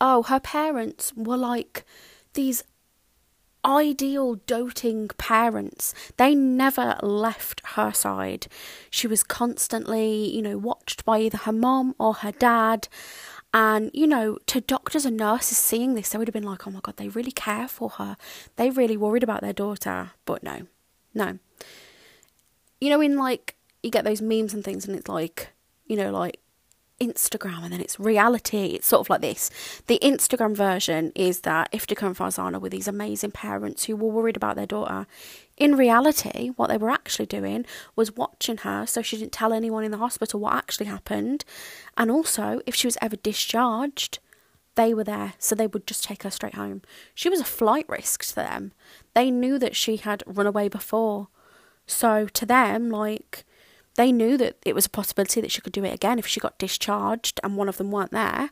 oh, 0.00 0.22
her 0.24 0.38
parents 0.38 1.14
were 1.16 1.38
like 1.38 1.84
these 2.34 2.62
ideal 3.64 4.34
doting 4.46 5.08
parents. 5.16 5.94
They 6.18 6.34
never 6.34 6.98
left 7.02 7.62
her 7.76 7.92
side. 7.92 8.48
She 8.90 9.06
was 9.06 9.22
constantly, 9.22 10.30
you 10.34 10.42
know, 10.42 10.58
watched 10.58 11.04
by 11.06 11.20
either 11.20 11.38
her 11.38 11.52
mom 11.52 11.94
or 11.98 12.14
her 12.14 12.32
dad. 12.32 12.88
And, 13.54 13.90
you 13.94 14.06
know, 14.06 14.38
to 14.46 14.60
doctors 14.60 15.06
and 15.06 15.16
nurses 15.16 15.56
seeing 15.56 15.94
this, 15.94 16.10
they 16.10 16.18
would 16.18 16.28
have 16.28 16.34
been 16.34 16.42
like, 16.42 16.66
oh 16.66 16.70
my 16.70 16.80
God, 16.82 16.98
they 16.98 17.08
really 17.08 17.32
care 17.32 17.68
for 17.68 17.90
her. 17.90 18.16
They 18.56 18.68
really 18.68 18.96
worried 18.96 19.22
about 19.22 19.40
their 19.40 19.52
daughter. 19.54 20.12
But 20.26 20.42
no, 20.42 20.66
no. 21.14 21.38
You 22.82 22.90
know, 22.90 23.00
in 23.00 23.16
like, 23.16 23.54
you 23.84 23.90
get 23.90 24.04
those 24.04 24.20
memes 24.20 24.52
and 24.52 24.64
things, 24.64 24.88
and 24.88 24.98
it's 24.98 25.06
like, 25.06 25.50
you 25.86 25.94
know, 25.94 26.10
like 26.10 26.40
Instagram 27.00 27.62
and 27.62 27.72
then 27.72 27.80
it's 27.80 28.00
reality. 28.00 28.70
It's 28.74 28.88
sort 28.88 29.02
of 29.02 29.08
like 29.08 29.20
this. 29.20 29.50
The 29.86 30.00
Instagram 30.02 30.56
version 30.56 31.12
is 31.14 31.42
that 31.42 31.70
Iftikhar 31.70 32.08
and 32.08 32.16
Farzana 32.16 32.60
were 32.60 32.68
these 32.68 32.88
amazing 32.88 33.30
parents 33.30 33.84
who 33.84 33.94
were 33.94 34.08
worried 34.08 34.36
about 34.36 34.56
their 34.56 34.66
daughter. 34.66 35.06
In 35.56 35.76
reality, 35.76 36.48
what 36.56 36.70
they 36.70 36.76
were 36.76 36.90
actually 36.90 37.26
doing 37.26 37.66
was 37.94 38.16
watching 38.16 38.56
her 38.58 38.84
so 38.84 39.00
she 39.00 39.16
didn't 39.16 39.30
tell 39.30 39.52
anyone 39.52 39.84
in 39.84 39.92
the 39.92 39.98
hospital 39.98 40.40
what 40.40 40.54
actually 40.54 40.86
happened. 40.86 41.44
And 41.96 42.10
also, 42.10 42.62
if 42.66 42.74
she 42.74 42.88
was 42.88 42.98
ever 43.00 43.14
discharged, 43.14 44.18
they 44.74 44.92
were 44.92 45.04
there, 45.04 45.34
so 45.38 45.54
they 45.54 45.68
would 45.68 45.86
just 45.86 46.02
take 46.02 46.24
her 46.24 46.30
straight 46.32 46.56
home. 46.56 46.82
She 47.14 47.28
was 47.28 47.38
a 47.38 47.44
flight 47.44 47.88
risk 47.88 48.24
to 48.24 48.34
them. 48.34 48.72
They 49.14 49.30
knew 49.30 49.56
that 49.60 49.76
she 49.76 49.98
had 49.98 50.24
run 50.26 50.48
away 50.48 50.66
before. 50.66 51.28
So 51.92 52.26
to 52.26 52.46
them, 52.46 52.90
like, 52.90 53.44
they 53.96 54.12
knew 54.12 54.36
that 54.38 54.56
it 54.64 54.74
was 54.74 54.86
a 54.86 54.90
possibility 54.90 55.40
that 55.40 55.50
she 55.50 55.60
could 55.60 55.72
do 55.72 55.84
it 55.84 55.94
again 55.94 56.18
if 56.18 56.26
she 56.26 56.40
got 56.40 56.58
discharged 56.58 57.38
and 57.44 57.56
one 57.56 57.68
of 57.68 57.76
them 57.76 57.90
weren't 57.90 58.10
there. 58.10 58.50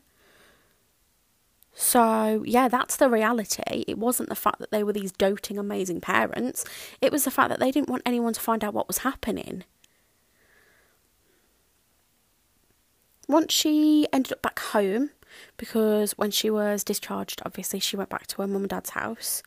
So, 1.73 2.43
yeah, 2.45 2.67
that's 2.67 2.97
the 2.97 3.09
reality. 3.09 3.63
It 3.87 3.97
wasn't 3.97 4.29
the 4.29 4.35
fact 4.35 4.59
that 4.59 4.71
they 4.71 4.83
were 4.83 4.93
these 4.93 5.11
doting, 5.11 5.57
amazing 5.57 6.01
parents, 6.01 6.65
it 7.01 7.11
was 7.11 7.23
the 7.23 7.31
fact 7.31 7.49
that 7.49 7.59
they 7.59 7.71
didn't 7.71 7.89
want 7.89 8.03
anyone 8.05 8.33
to 8.33 8.39
find 8.39 8.63
out 8.63 8.73
what 8.73 8.87
was 8.87 8.99
happening. 8.99 9.63
Once 13.27 13.53
she 13.53 14.07
ended 14.13 14.33
up 14.33 14.41
back 14.41 14.59
home, 14.59 15.09
because 15.57 16.11
when 16.13 16.29
she 16.29 16.49
was 16.49 16.83
discharged, 16.83 17.41
obviously 17.45 17.79
she 17.79 17.95
went 17.95 18.09
back 18.09 18.27
to 18.27 18.41
her 18.41 18.47
mum 18.47 18.63
and 18.63 18.69
dad's 18.69 18.91
house, 18.91 19.41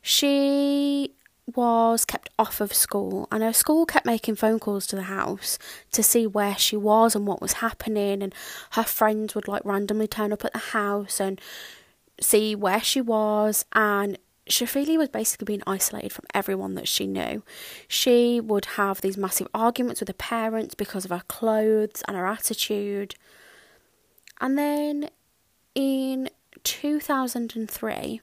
she 0.00 1.12
was 1.54 2.04
kept 2.04 2.28
off 2.38 2.60
of 2.60 2.72
school, 2.74 3.26
and 3.30 3.42
her 3.42 3.52
school 3.52 3.86
kept 3.86 4.06
making 4.06 4.36
phone 4.36 4.58
calls 4.58 4.86
to 4.88 4.96
the 4.96 5.02
house 5.02 5.58
to 5.92 6.02
see 6.02 6.26
where 6.26 6.56
she 6.56 6.76
was 6.76 7.14
and 7.14 7.26
what 7.26 7.40
was 7.40 7.54
happening. 7.54 8.22
And 8.22 8.34
her 8.72 8.84
friends 8.84 9.34
would 9.34 9.48
like 9.48 9.64
randomly 9.64 10.06
turn 10.06 10.32
up 10.32 10.44
at 10.44 10.52
the 10.52 10.58
house 10.58 11.20
and 11.20 11.40
see 12.20 12.54
where 12.54 12.80
she 12.82 13.00
was. 13.00 13.64
And 13.72 14.18
Shafili 14.48 14.96
was 14.98 15.08
basically 15.08 15.44
being 15.44 15.62
isolated 15.66 16.12
from 16.12 16.26
everyone 16.34 16.74
that 16.74 16.88
she 16.88 17.06
knew. 17.06 17.42
She 17.86 18.40
would 18.40 18.64
have 18.76 19.00
these 19.00 19.16
massive 19.16 19.48
arguments 19.54 20.00
with 20.00 20.08
her 20.08 20.14
parents 20.14 20.74
because 20.74 21.04
of 21.04 21.10
her 21.10 21.22
clothes 21.28 22.02
and 22.06 22.16
her 22.16 22.26
attitude. 22.26 23.14
And 24.40 24.58
then 24.58 25.10
in 25.74 26.30
2003, 26.64 28.20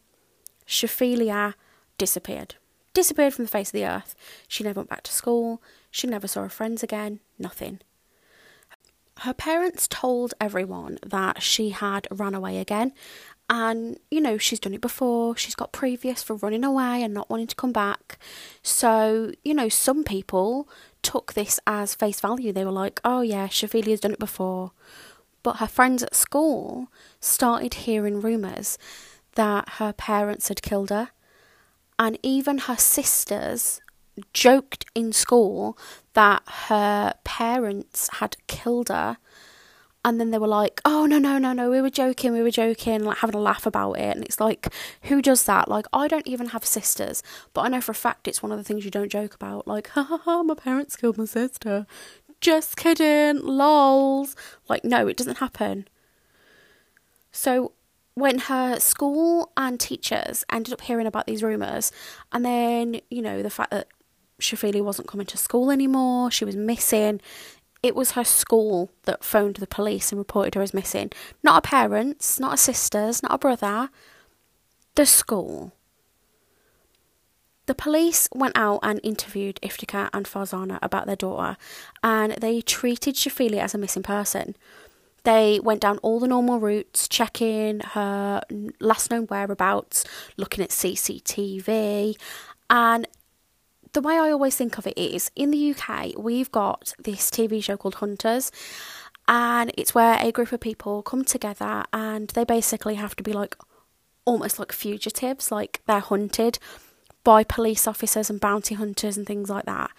Shafilea 0.67 1.53
disappeared 1.98 2.55
disappeared 2.96 3.36
from 3.36 3.46
the 3.46 3.52
face 3.52 3.70
of 3.70 3.74
the 3.74 3.86
earth. 3.86 4.16
She 4.48 4.64
never 4.64 4.80
went 4.80 4.90
back 4.90 5.04
to 5.04 5.12
school. 5.12 5.62
She 5.92 6.08
never 6.08 6.28
saw 6.28 6.42
her 6.42 6.50
friends 6.50 6.82
again. 6.82 7.20
Nothing. 7.38 7.82
Her 9.20 9.34
parents 9.34 9.88
told 9.88 10.34
everyone 10.42 10.98
that 11.06 11.44
she 11.44 11.70
had 11.70 12.08
run 12.10 12.34
away 12.34 12.58
again. 12.58 12.94
And, 13.48 14.00
you 14.10 14.20
know, 14.20 14.38
she's 14.40 14.60
done 14.60 14.74
it 14.74 14.82
before. 14.82 15.38
She's 15.38 15.56
got 15.56 15.72
previous 15.72 16.24
for 16.24 16.36
running 16.36 16.64
away 16.64 17.04
and 17.04 17.14
not 17.14 17.30
wanting 17.30 17.48
to 17.48 17.56
come 17.56 17.72
back. 17.72 18.18
So, 18.64 19.32
you 19.44 19.54
know, 19.54 19.70
some 19.70 20.04
people 20.04 20.68
took 21.04 21.34
this 21.34 21.60
as 21.68 21.94
face 21.94 22.20
value. 22.20 22.52
They 22.52 22.66
were 22.66 22.72
like, 22.72 23.00
oh, 23.06 23.22
yeah, 23.22 23.48
Shafilea's 23.48 24.00
done 24.00 24.14
it 24.14 24.20
before. 24.20 24.72
But 25.44 25.58
her 25.58 25.68
friends 25.68 26.02
at 26.02 26.16
school 26.16 26.88
started 27.20 27.75
hearing 27.75 28.20
rumours 28.20 28.80
that 29.36 29.70
her 29.78 29.94
parents 29.94 30.48
had 30.48 30.64
killed 30.64 30.90
her 30.90 31.12
and 31.98 32.18
even 32.24 32.60
her 32.60 32.78
sisters 32.78 33.82
joked 34.34 34.86
in 34.94 35.12
school 35.12 35.78
that 36.14 36.44
her 36.68 37.14
parents 37.24 38.10
had 38.14 38.38
killed 38.48 38.90
her. 38.90 39.18
And 40.04 40.20
then 40.20 40.30
they 40.30 40.38
were 40.38 40.48
like 40.48 40.82
oh 40.86 41.08
no 41.08 41.18
no 41.18 41.40
no 41.40 41.52
no 41.52 41.72
we 41.72 41.82
were 41.82 41.90
joking 41.90 42.32
we 42.32 42.44
were 42.44 42.52
joking 42.52 43.04
like 43.04 43.18
having 43.18 43.36
a 43.36 43.42
laugh 43.42 43.66
about 43.66 43.94
it. 43.94 44.16
And 44.16 44.24
it's 44.24 44.40
like 44.40 44.72
who 45.04 45.22
does 45.22 45.44
that? 45.46 45.68
Like 45.68 45.88
i 45.92 46.08
don't 46.08 46.28
even 46.28 46.50
have 46.50 46.64
sisters 46.64 47.24
but 47.54 47.62
i 47.62 47.70
know 47.70 47.82
for 47.82 47.92
a 47.92 47.96
fact 47.96 48.28
it's 48.28 48.44
one 48.44 48.52
of 48.52 48.58
the 48.60 48.64
things 48.64 48.86
you 48.86 48.92
don't 48.92 49.12
joke 49.12 49.34
about. 49.34 49.68
Like 49.68 49.90
ha 49.90 50.04
ha 50.04 50.18
ha 50.18 50.44
my 50.44 50.54
parents 50.54 50.96
killed 50.96 51.18
my 51.18 51.25
sister. 51.25 51.88
Just 52.40 52.78
kidding 52.78 53.40
lols. 53.42 54.36
Like 54.70 54.84
no 54.84 55.08
it 55.08 55.18
doesn't 55.18 55.40
happen. 55.40 55.88
So 57.32 57.72
when 58.15 58.39
her 58.39 58.79
school 58.79 59.51
and 59.55 59.79
teachers 59.79 60.43
ended 60.51 60.74
up 60.74 60.81
hearing 60.81 61.05
about 61.05 61.27
these 61.27 61.43
rumours, 61.43 61.91
and 62.31 62.43
then, 62.43 63.01
you 63.10 63.22
know, 63.22 63.43
the 63.43 63.50
fact 63.50 63.72
that 63.72 63.88
Shafili 64.39 64.81
wasn't 64.81 65.07
coming 65.07 65.27
to 65.27 65.38
school 65.38 65.69
anymore, 65.69 66.31
she 66.31 66.45
was 66.45 66.55
missing, 66.55 67.22
it 67.84 67.93
was 67.95 68.12
her 68.12 68.24
school 68.24 68.89
that 69.03 69.24
phoned 69.24 69.57
the 69.57 69.67
police 69.67 70.12
and 70.12 70.17
reported 70.17 70.55
her 70.55 70.62
as 70.62 70.74
missing. 70.74 71.12
Not 71.43 71.55
her 71.55 71.69
parents, 71.69 72.39
not 72.39 72.51
her 72.51 72.57
sisters, 72.57 73.22
not 73.22 73.34
her 73.34 73.38
brother, 73.38 73.89
the 74.95 75.05
school. 75.05 75.74
The 77.67 77.75
police 77.75 78.29
went 78.34 78.57
out 78.57 78.79
and 78.81 79.00
interviewed 79.03 79.60
Iftikhar 79.62 80.10
and 80.13 80.25
Farzana 80.25 80.79
about 80.81 81.05
their 81.05 81.15
daughter, 81.15 81.57
and 82.01 82.34
they 82.34 82.62
treated 82.62 83.15
Shafili 83.15 83.57
as 83.57 83.74
a 83.74 83.77
missing 83.77 84.03
person. 84.03 84.55
They 85.25 85.60
went 85.60 85.82
down 85.82 85.98
all 86.00 86.20
the 86.20 86.27
normal 86.27 86.60
routes, 86.60 87.08
checking 87.08 87.82
her 87.82 88.41
last 88.79 89.12
known 89.12 89.25
whereabouts, 89.25 90.05
looking 90.38 90.63
at 90.63 90.70
CCTV. 90.70 92.15
And 92.70 93.08
the 93.94 94.01
way 94.01 94.15
I 94.15 94.29
always 94.29 94.55
think 94.55 94.77
of 94.77 94.86
it 94.86 94.98
is 94.98 95.32
in 95.36 95.51
the 95.51 95.72
UK, 95.72 96.13
we've 96.17 96.51
got 96.51 96.94
this 97.00 97.29
TV 97.29 97.63
show 97.63 97.75
called 97.75 97.96
Hunters. 97.96 98.51
And 99.27 99.72
it's 99.75 99.96
where 99.96 100.20
a 100.22 100.32
group 100.32 100.51
of 100.51 100.60
people 100.60 101.01
come 101.01 101.25
together 101.25 101.84
and 101.91 102.29
they 102.29 102.44
basically 102.44 102.96
have 102.96 103.15
to 103.15 103.24
be 103.24 103.34
like 103.34 103.58
almost 104.25 104.60
like 104.60 104.72
fugitives, 104.72 105.51
like 105.51 105.82
they're 105.88 106.00
hunted 106.00 106.60
by 107.24 107.44
police 107.44 107.88
officers 107.88 108.29
and 108.29 108.39
bounty 108.39 108.75
hunters 108.75 109.17
and 109.17 109.25
things 109.25 109.50
like 109.50 109.65
that. 109.65 109.89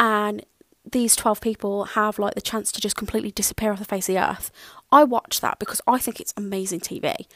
And 0.00 0.44
these 0.92 1.16
12 1.16 1.40
people 1.40 1.84
have 1.84 2.18
like 2.18 2.34
the 2.34 2.40
chance 2.40 2.72
to 2.72 2.80
just 2.80 2.96
completely 2.96 3.30
disappear 3.30 3.72
off 3.72 3.78
the 3.78 3.84
face 3.84 4.08
of 4.08 4.14
the 4.14 4.22
earth. 4.22 4.50
I 4.90 5.04
watch 5.04 5.40
that 5.40 5.58
because 5.58 5.80
I 5.86 5.98
think 5.98 6.20
it's 6.20 6.34
amazing 6.36 6.80
TV. 6.80 7.26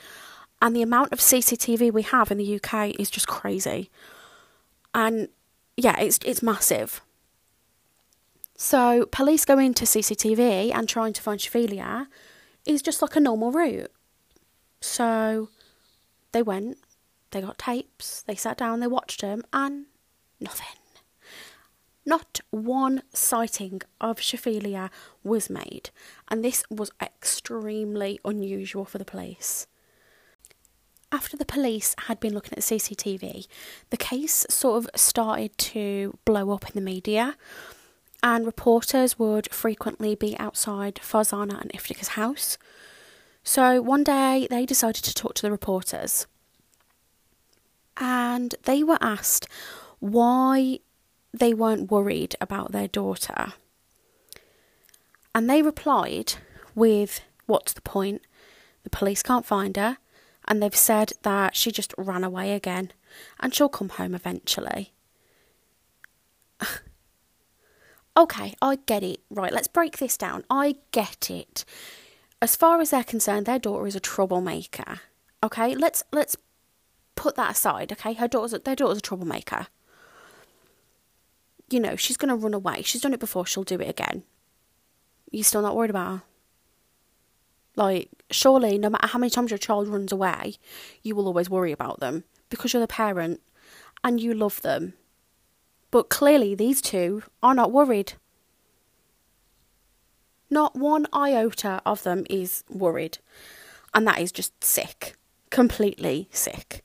And 0.60 0.76
the 0.76 0.82
amount 0.82 1.12
of 1.12 1.18
CCTV 1.18 1.92
we 1.92 2.02
have 2.02 2.30
in 2.30 2.38
the 2.38 2.60
UK 2.60 2.90
is 2.98 3.10
just 3.10 3.26
crazy. 3.26 3.90
And 4.94 5.28
yeah, 5.76 5.98
it's 5.98 6.18
it's 6.24 6.42
massive. 6.42 7.00
So 8.56 9.06
police 9.10 9.44
going 9.44 9.66
into 9.66 9.84
CCTV 9.84 10.72
and 10.72 10.88
trying 10.88 11.12
to 11.14 11.22
find 11.22 11.40
Shafilea 11.40 12.06
is 12.64 12.80
just 12.80 13.02
like 13.02 13.16
a 13.16 13.20
normal 13.20 13.50
route. 13.50 13.90
So 14.80 15.48
they 16.32 16.42
went, 16.42 16.78
they 17.32 17.40
got 17.40 17.58
tapes, 17.58 18.22
they 18.22 18.36
sat 18.36 18.56
down, 18.56 18.80
they 18.80 18.86
watched 18.86 19.20
them, 19.20 19.42
and 19.52 19.86
nothing. 20.40 20.81
Not 22.04 22.40
one 22.50 23.02
sighting 23.12 23.82
of 24.00 24.18
Shafilea 24.18 24.90
was 25.22 25.48
made, 25.48 25.90
and 26.28 26.44
this 26.44 26.64
was 26.68 26.90
extremely 27.00 28.18
unusual 28.24 28.84
for 28.84 28.98
the 28.98 29.04
police. 29.04 29.66
After 31.12 31.36
the 31.36 31.44
police 31.44 31.94
had 32.06 32.18
been 32.18 32.34
looking 32.34 32.54
at 32.54 32.64
CCTV, 32.64 33.46
the 33.90 33.96
case 33.96 34.46
sort 34.48 34.82
of 34.82 34.90
started 34.98 35.56
to 35.58 36.18
blow 36.24 36.50
up 36.50 36.64
in 36.64 36.72
the 36.74 36.80
media, 36.80 37.36
and 38.22 38.46
reporters 38.46 39.18
would 39.18 39.52
frequently 39.52 40.14
be 40.14 40.36
outside 40.38 40.96
Farzana 40.96 41.60
and 41.60 41.70
Iftikhar's 41.72 42.08
house. 42.08 42.56
So 43.44 43.82
one 43.82 44.04
day 44.04 44.46
they 44.48 44.64
decided 44.64 45.04
to 45.04 45.14
talk 45.14 45.34
to 45.34 45.42
the 45.42 45.50
reporters, 45.50 46.26
and 47.96 48.54
they 48.64 48.82
were 48.82 48.98
asked 49.00 49.46
why 50.00 50.78
they 51.32 51.54
weren't 51.54 51.90
worried 51.90 52.36
about 52.40 52.72
their 52.72 52.88
daughter. 52.88 53.54
And 55.34 55.48
they 55.48 55.62
replied 55.62 56.34
with, 56.74 57.20
What's 57.46 57.72
the 57.72 57.80
point? 57.80 58.22
The 58.84 58.90
police 58.90 59.22
can't 59.22 59.46
find 59.46 59.76
her, 59.76 59.98
and 60.46 60.62
they've 60.62 60.74
said 60.74 61.12
that 61.22 61.56
she 61.56 61.70
just 61.70 61.94
ran 61.96 62.24
away 62.24 62.52
again, 62.52 62.92
and 63.40 63.54
she'll 63.54 63.68
come 63.68 63.90
home 63.90 64.14
eventually. 64.14 64.92
okay, 68.16 68.54
I 68.60 68.76
get 68.86 69.02
it. 69.02 69.20
Right, 69.30 69.52
let's 69.52 69.68
break 69.68 69.98
this 69.98 70.16
down. 70.16 70.44
I 70.50 70.76
get 70.90 71.30
it. 71.30 71.64
as 72.40 72.56
far 72.56 72.80
as 72.80 72.90
they're 72.90 73.04
concerned, 73.04 73.46
their 73.46 73.58
daughter 73.58 73.86
is 73.86 73.96
a 73.96 74.00
troublemaker. 74.00 75.00
Okay, 75.44 75.74
let's 75.74 76.02
let's 76.12 76.36
put 77.14 77.36
that 77.36 77.52
aside. 77.52 77.92
Okay, 77.92 78.14
her 78.14 78.28
daughter's 78.28 78.60
their 78.62 78.76
daughter's 78.76 78.98
a 78.98 79.02
troublemaker. 79.02 79.68
You 81.72 81.80
know, 81.80 81.96
she's 81.96 82.18
gonna 82.18 82.36
run 82.36 82.52
away. 82.52 82.82
She's 82.82 83.00
done 83.00 83.14
it 83.14 83.20
before. 83.20 83.46
She'll 83.46 83.64
do 83.64 83.80
it 83.80 83.88
again. 83.88 84.24
You're 85.30 85.42
still 85.42 85.62
not 85.62 85.74
worried 85.74 85.88
about 85.88 86.10
her? 86.10 86.22
Like, 87.76 88.10
surely, 88.30 88.76
no 88.76 88.90
matter 88.90 89.06
how 89.06 89.18
many 89.18 89.30
times 89.30 89.50
your 89.50 89.56
child 89.56 89.88
runs 89.88 90.12
away, 90.12 90.56
you 91.02 91.16
will 91.16 91.26
always 91.26 91.48
worry 91.48 91.72
about 91.72 92.00
them 92.00 92.24
because 92.50 92.74
you're 92.74 92.80
the 92.80 92.86
parent 92.86 93.40
and 94.04 94.20
you 94.20 94.34
love 94.34 94.60
them. 94.60 94.92
But 95.90 96.10
clearly, 96.10 96.54
these 96.54 96.82
two 96.82 97.22
are 97.42 97.54
not 97.54 97.72
worried. 97.72 98.12
Not 100.50 100.76
one 100.76 101.06
iota 101.14 101.80
of 101.86 102.02
them 102.02 102.26
is 102.28 102.64
worried. 102.68 103.16
And 103.94 104.06
that 104.06 104.20
is 104.20 104.30
just 104.30 104.62
sick. 104.62 105.16
Completely 105.48 106.28
sick. 106.30 106.84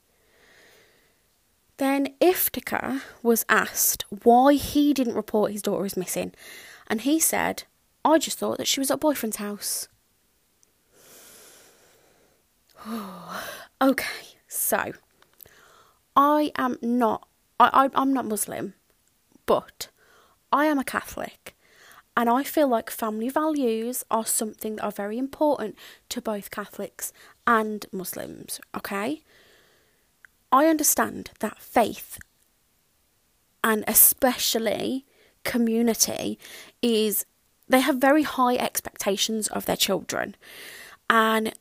Then 1.77 2.13
Iftikhar 2.19 3.01
was 3.21 3.45
asked 3.49 4.05
why 4.23 4.53
he 4.53 4.93
didn't 4.93 5.15
report 5.15 5.51
his 5.51 5.61
daughter 5.61 5.85
as 5.85 5.95
missing. 5.95 6.33
And 6.87 7.01
he 7.01 7.19
said, 7.19 7.63
I 8.03 8.17
just 8.17 8.39
thought 8.39 8.57
that 8.57 8.67
she 8.67 8.79
was 8.79 8.89
at 8.89 8.95
a 8.95 8.97
boyfriend's 8.97 9.37
house. 9.37 9.87
okay, 13.81 14.37
so 14.47 14.93
I 16.15 16.51
am 16.57 16.77
not 16.81 17.27
I, 17.59 17.69
I 17.73 17.89
I'm 17.99 18.13
not 18.13 18.25
Muslim, 18.25 18.73
but 19.45 19.89
I 20.51 20.65
am 20.65 20.79
a 20.79 20.83
Catholic 20.83 21.55
and 22.17 22.29
I 22.31 22.41
feel 22.41 22.67
like 22.67 22.89
family 22.89 23.29
values 23.29 24.03
are 24.09 24.25
something 24.25 24.77
that 24.77 24.83
are 24.83 24.91
very 24.91 25.19
important 25.19 25.75
to 26.09 26.19
both 26.19 26.49
Catholics 26.49 27.13
and 27.45 27.85
Muslims, 27.91 28.59
okay? 28.75 29.21
I 30.51 30.67
understand 30.67 31.31
that 31.39 31.59
faith 31.59 32.19
and 33.63 33.83
especially 33.87 35.05
community 35.43 36.39
is 36.81 37.25
they 37.67 37.81
have 37.81 37.97
very 37.97 38.23
high 38.23 38.55
expectations 38.55 39.47
of 39.47 39.65
their 39.65 39.75
children 39.75 40.35
and 41.09 41.53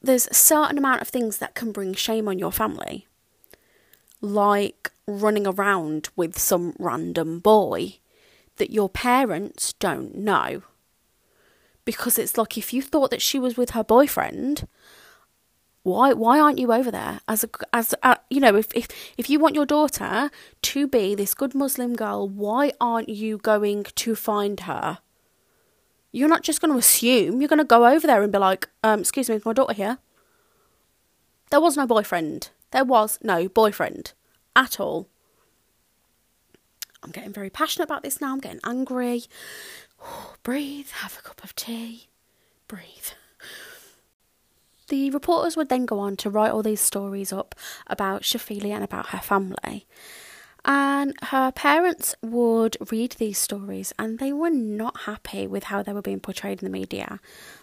there's 0.00 0.28
a 0.28 0.34
certain 0.34 0.78
amount 0.78 1.02
of 1.02 1.08
things 1.08 1.38
that 1.38 1.54
can 1.54 1.72
bring 1.72 1.94
shame 1.94 2.28
on 2.28 2.38
your 2.38 2.52
family 2.52 3.08
like 4.20 4.90
running 5.06 5.46
around 5.46 6.08
with 6.16 6.38
some 6.38 6.74
random 6.78 7.38
boy 7.38 7.98
that 8.56 8.70
your 8.70 8.88
parents 8.88 9.72
don't 9.74 10.16
know. 10.16 10.62
Because 11.84 12.18
it's 12.18 12.36
like 12.36 12.58
if 12.58 12.72
you 12.72 12.82
thought 12.82 13.10
that 13.10 13.22
she 13.22 13.38
was 13.38 13.56
with 13.56 13.70
her 13.70 13.84
boyfriend, 13.84 14.68
why 15.88 16.12
why 16.12 16.38
aren't 16.38 16.58
you 16.58 16.72
over 16.72 16.90
there 16.90 17.20
as 17.26 17.44
a 17.44 17.48
as 17.72 17.94
a, 18.02 18.18
you 18.28 18.40
know 18.40 18.54
if, 18.54 18.68
if 18.74 18.88
if 19.16 19.30
you 19.30 19.38
want 19.38 19.54
your 19.54 19.66
daughter 19.66 20.30
to 20.62 20.86
be 20.86 21.14
this 21.14 21.34
good 21.34 21.54
Muslim 21.54 21.96
girl, 21.96 22.28
why 22.28 22.72
aren't 22.80 23.08
you 23.08 23.38
going 23.38 23.84
to 23.84 24.14
find 24.14 24.60
her? 24.60 24.98
You're 26.12 26.28
not 26.28 26.42
just 26.42 26.60
going 26.60 26.72
to 26.72 26.78
assume. 26.78 27.40
You're 27.40 27.48
going 27.48 27.58
to 27.58 27.64
go 27.64 27.86
over 27.86 28.06
there 28.06 28.22
and 28.22 28.32
be 28.32 28.38
like, 28.38 28.68
um, 28.82 29.00
"Excuse 29.00 29.28
me, 29.28 29.36
is 29.36 29.44
my 29.44 29.52
daughter 29.52 29.74
here?" 29.74 29.98
There 31.50 31.60
was 31.60 31.76
no 31.76 31.86
boyfriend. 31.86 32.50
There 32.70 32.84
was 32.84 33.18
no 33.22 33.48
boyfriend 33.48 34.12
at 34.54 34.78
all. 34.78 35.08
I'm 37.02 37.10
getting 37.10 37.32
very 37.32 37.50
passionate 37.50 37.84
about 37.84 38.02
this 38.02 38.20
now. 38.20 38.32
I'm 38.32 38.40
getting 38.40 38.60
angry. 38.64 39.24
breathe, 40.42 40.90
have 40.90 41.18
a 41.18 41.22
cup 41.22 41.42
of 41.42 41.54
tea, 41.54 42.08
breathe. 42.66 43.12
The 44.88 45.10
reporters 45.10 45.56
would 45.56 45.68
then 45.68 45.86
go 45.86 45.98
on 45.98 46.16
to 46.16 46.30
write 46.30 46.50
all 46.50 46.62
these 46.62 46.80
stories 46.80 47.32
up 47.32 47.54
about 47.86 48.22
Shafili 48.22 48.70
and 48.70 48.82
about 48.82 49.08
her 49.08 49.18
family. 49.18 49.86
And 50.64 51.14
her 51.22 51.52
parents 51.52 52.14
would 52.20 52.76
read 52.90 53.12
these 53.12 53.38
stories 53.38 53.92
and 53.98 54.18
they 54.18 54.32
were 54.32 54.50
not 54.50 55.02
happy 55.02 55.46
with 55.46 55.64
how 55.64 55.82
they 55.82 55.92
were 55.92 56.02
being 56.02 56.20
portrayed 56.20 56.60
in 56.62 56.66
the 56.66 56.78
media. 56.78 57.20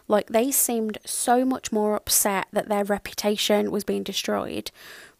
Like, 0.08 0.28
they 0.28 0.50
seemed 0.50 0.98
so 1.06 1.46
much 1.46 1.72
more 1.72 1.96
upset 1.96 2.48
that 2.54 2.70
their 2.70 2.84
reputation 2.84 3.70
was 3.70 3.84
being 3.84 4.04
destroyed 4.04 4.72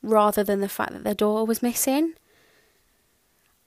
rather 0.02 0.44
than 0.44 0.62
the 0.62 0.70
fact 0.70 0.94
that 0.94 1.04
their 1.04 1.14
daughter 1.14 1.44
was 1.44 1.62
missing. 1.62 2.14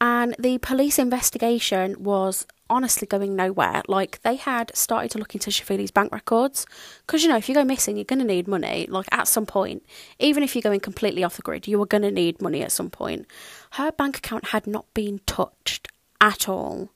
And 0.00 0.36
the 0.38 0.58
police 0.58 0.98
investigation 0.98 2.02
was 2.02 2.46
honestly 2.70 3.06
going 3.06 3.34
nowhere. 3.34 3.82
Like, 3.88 4.20
they 4.22 4.36
had 4.36 4.74
started 4.76 5.10
to 5.12 5.18
look 5.18 5.34
into 5.34 5.50
Shafili's 5.50 5.90
bank 5.90 6.12
records. 6.12 6.66
Because, 7.06 7.22
you 7.22 7.28
know, 7.28 7.36
if 7.36 7.48
you 7.48 7.54
go 7.54 7.64
missing, 7.64 7.96
you're 7.96 8.04
going 8.04 8.20
to 8.20 8.24
need 8.24 8.46
money, 8.46 8.86
like, 8.88 9.08
at 9.10 9.26
some 9.26 9.46
point. 9.46 9.84
Even 10.18 10.42
if 10.42 10.54
you're 10.54 10.62
going 10.62 10.80
completely 10.80 11.24
off 11.24 11.36
the 11.36 11.42
grid, 11.42 11.66
you 11.66 11.82
are 11.82 11.86
going 11.86 12.02
to 12.02 12.10
need 12.10 12.40
money 12.40 12.62
at 12.62 12.72
some 12.72 12.90
point. 12.90 13.26
Her 13.72 13.90
bank 13.90 14.18
account 14.18 14.48
had 14.48 14.66
not 14.66 14.92
been 14.94 15.20
touched 15.26 15.88
at 16.20 16.48
all. 16.48 16.90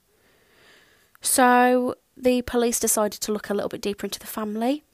So, 1.21 1.97
the 2.17 2.43
police 2.43 2.79
decided 2.79 3.21
to 3.23 3.33
look 3.33 3.51
a 3.51 3.55
little 3.55 3.69
bit 3.69 3.81
deeper 3.81 4.07
into 4.07 4.21
the 4.21 4.27
family 4.27 4.85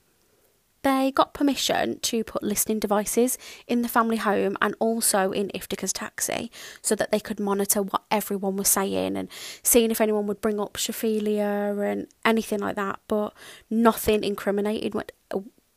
they 0.83 1.11
got 1.11 1.35
permission 1.35 1.99
to 2.01 2.23
put 2.23 2.43
listening 2.43 2.79
devices 2.79 3.37
in 3.67 3.83
the 3.83 3.89
family 3.89 4.17
home 4.17 4.57
and 4.63 4.75
also 4.79 5.33
in 5.33 5.49
Iftikhar's 5.49 5.93
taxi 5.93 6.51
so 6.83 6.95
that 6.95 7.11
they 7.11 7.19
could 7.21 7.41
monitor 7.41 7.83
what 7.83 8.03
everyone 8.11 8.57
was 8.57 8.69
saying 8.69 9.17
and 9.17 9.29
seeing 9.63 9.91
if 9.91 10.01
anyone 10.01 10.27
would 10.27 10.41
bring 10.41 10.61
up 10.61 10.75
Shafilea 10.75 11.91
and 11.91 12.07
anything 12.25 12.61
like 12.61 12.77
that. 12.77 13.01
But 13.09 13.35
nothing 13.69 14.23
incriminating, 14.23 14.93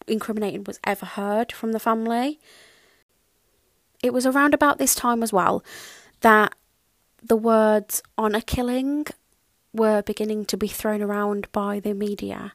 incriminating 0.07 0.65
was 0.65 0.79
ever 0.83 1.05
heard 1.05 1.51
from 1.51 1.71
the 1.71 1.79
family. 1.79 2.39
It 4.03 4.13
was 4.13 4.25
around 4.25 4.53
about 4.53 4.77
this 4.77 4.95
time 4.95 5.23
as 5.23 5.33
well 5.33 5.63
that 6.21 6.53
the 7.23 7.35
words 7.35 8.03
honour 8.17 8.41
killing 8.41 9.05
were 9.73 10.01
beginning 10.01 10.45
to 10.45 10.57
be 10.57 10.67
thrown 10.67 11.01
around 11.01 11.51
by 11.51 11.79
the 11.79 11.93
media. 11.93 12.53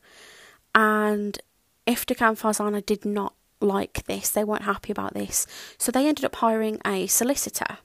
And 0.74 1.38
Iftikhar 1.86 2.28
and 2.28 2.38
Farzana 2.38 2.84
did 2.84 3.04
not 3.04 3.34
like 3.60 4.04
this, 4.04 4.30
they 4.30 4.44
weren't 4.44 4.62
happy 4.62 4.92
about 4.92 5.14
this, 5.14 5.46
so 5.78 5.90
they 5.90 6.06
ended 6.06 6.24
up 6.24 6.36
hiring 6.36 6.78
a 6.84 7.06
solicitor. 7.06 7.78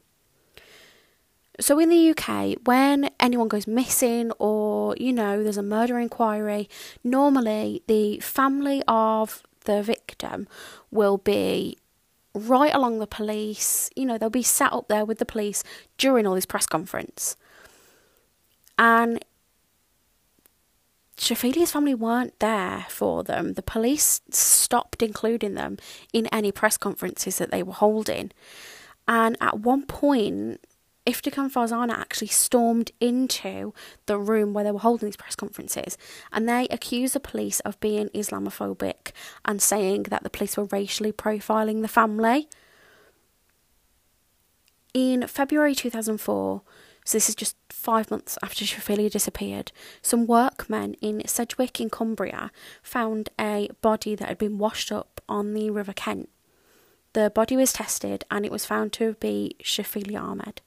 So, 1.59 1.77
in 1.79 1.89
the 1.89 2.09
UK, 2.09 2.57
when 2.65 3.11
anyone 3.19 3.47
goes 3.47 3.67
missing 3.67 4.31
or, 4.39 4.95
you 4.97 5.13
know, 5.13 5.43
there's 5.43 5.57
a 5.57 5.63
murder 5.63 5.99
inquiry, 5.99 6.67
normally 7.03 7.83
the 7.87 8.19
family 8.19 8.81
of 8.87 9.43
the 9.65 9.83
victim 9.83 10.47
will 10.89 11.17
be 11.17 11.77
right 12.33 12.73
along 12.73 12.99
the 12.99 13.07
police, 13.07 13.89
you 13.95 14.05
know, 14.05 14.17
they'll 14.17 14.29
be 14.29 14.41
sat 14.41 14.73
up 14.73 14.87
there 14.87 15.05
with 15.05 15.19
the 15.19 15.25
police 15.25 15.63
during 15.97 16.25
all 16.25 16.35
this 16.35 16.45
press 16.45 16.65
conference. 16.65 17.35
And 18.77 19.23
Shafili's 21.21 21.71
family 21.71 21.93
weren't 21.93 22.39
there 22.39 22.87
for 22.89 23.23
them. 23.23 23.53
The 23.53 23.61
police 23.61 24.21
stopped 24.31 25.03
including 25.03 25.53
them 25.53 25.77
in 26.11 26.25
any 26.27 26.51
press 26.51 26.77
conferences 26.77 27.37
that 27.37 27.51
they 27.51 27.61
were 27.61 27.73
holding. 27.73 28.31
And 29.07 29.37
at 29.39 29.59
one 29.59 29.85
point, 29.85 30.65
Iftikhar 31.05 31.51
Farzana 31.51 31.93
actually 31.93 32.29
stormed 32.29 32.89
into 32.99 33.71
the 34.07 34.17
room 34.17 34.53
where 34.53 34.63
they 34.63 34.71
were 34.71 34.79
holding 34.79 35.09
these 35.09 35.15
press 35.15 35.35
conferences 35.35 35.95
and 36.31 36.49
they 36.49 36.67
accused 36.71 37.13
the 37.13 37.19
police 37.19 37.59
of 37.59 37.79
being 37.79 38.09
Islamophobic 38.09 39.11
and 39.45 39.61
saying 39.61 40.03
that 40.03 40.23
the 40.23 40.29
police 40.31 40.57
were 40.57 40.65
racially 40.65 41.11
profiling 41.11 41.83
the 41.83 41.87
family. 41.87 42.49
In 44.95 45.27
February 45.27 45.75
2004, 45.75 46.63
so 47.03 47.17
this 47.17 47.29
is 47.29 47.35
just 47.35 47.55
five 47.69 48.11
months 48.11 48.37
after 48.43 48.63
Shafili 48.63 49.09
disappeared. 49.09 49.71
Some 50.01 50.27
workmen 50.27 50.95
in 51.01 51.27
Sedgwick 51.27 51.81
in 51.81 51.89
Cumbria 51.89 52.51
found 52.83 53.29
a 53.39 53.69
body 53.81 54.15
that 54.15 54.27
had 54.27 54.37
been 54.37 54.57
washed 54.57 54.91
up 54.91 55.21
on 55.27 55.53
the 55.53 55.69
River 55.69 55.93
Kent. 55.93 56.29
The 57.13 57.29
body 57.29 57.57
was 57.57 57.73
tested 57.73 58.23
and 58.29 58.45
it 58.45 58.51
was 58.51 58.65
found 58.65 58.93
to 58.93 59.15
be 59.19 59.55
Shafili 59.63 60.19
Ahmed. 60.19 60.61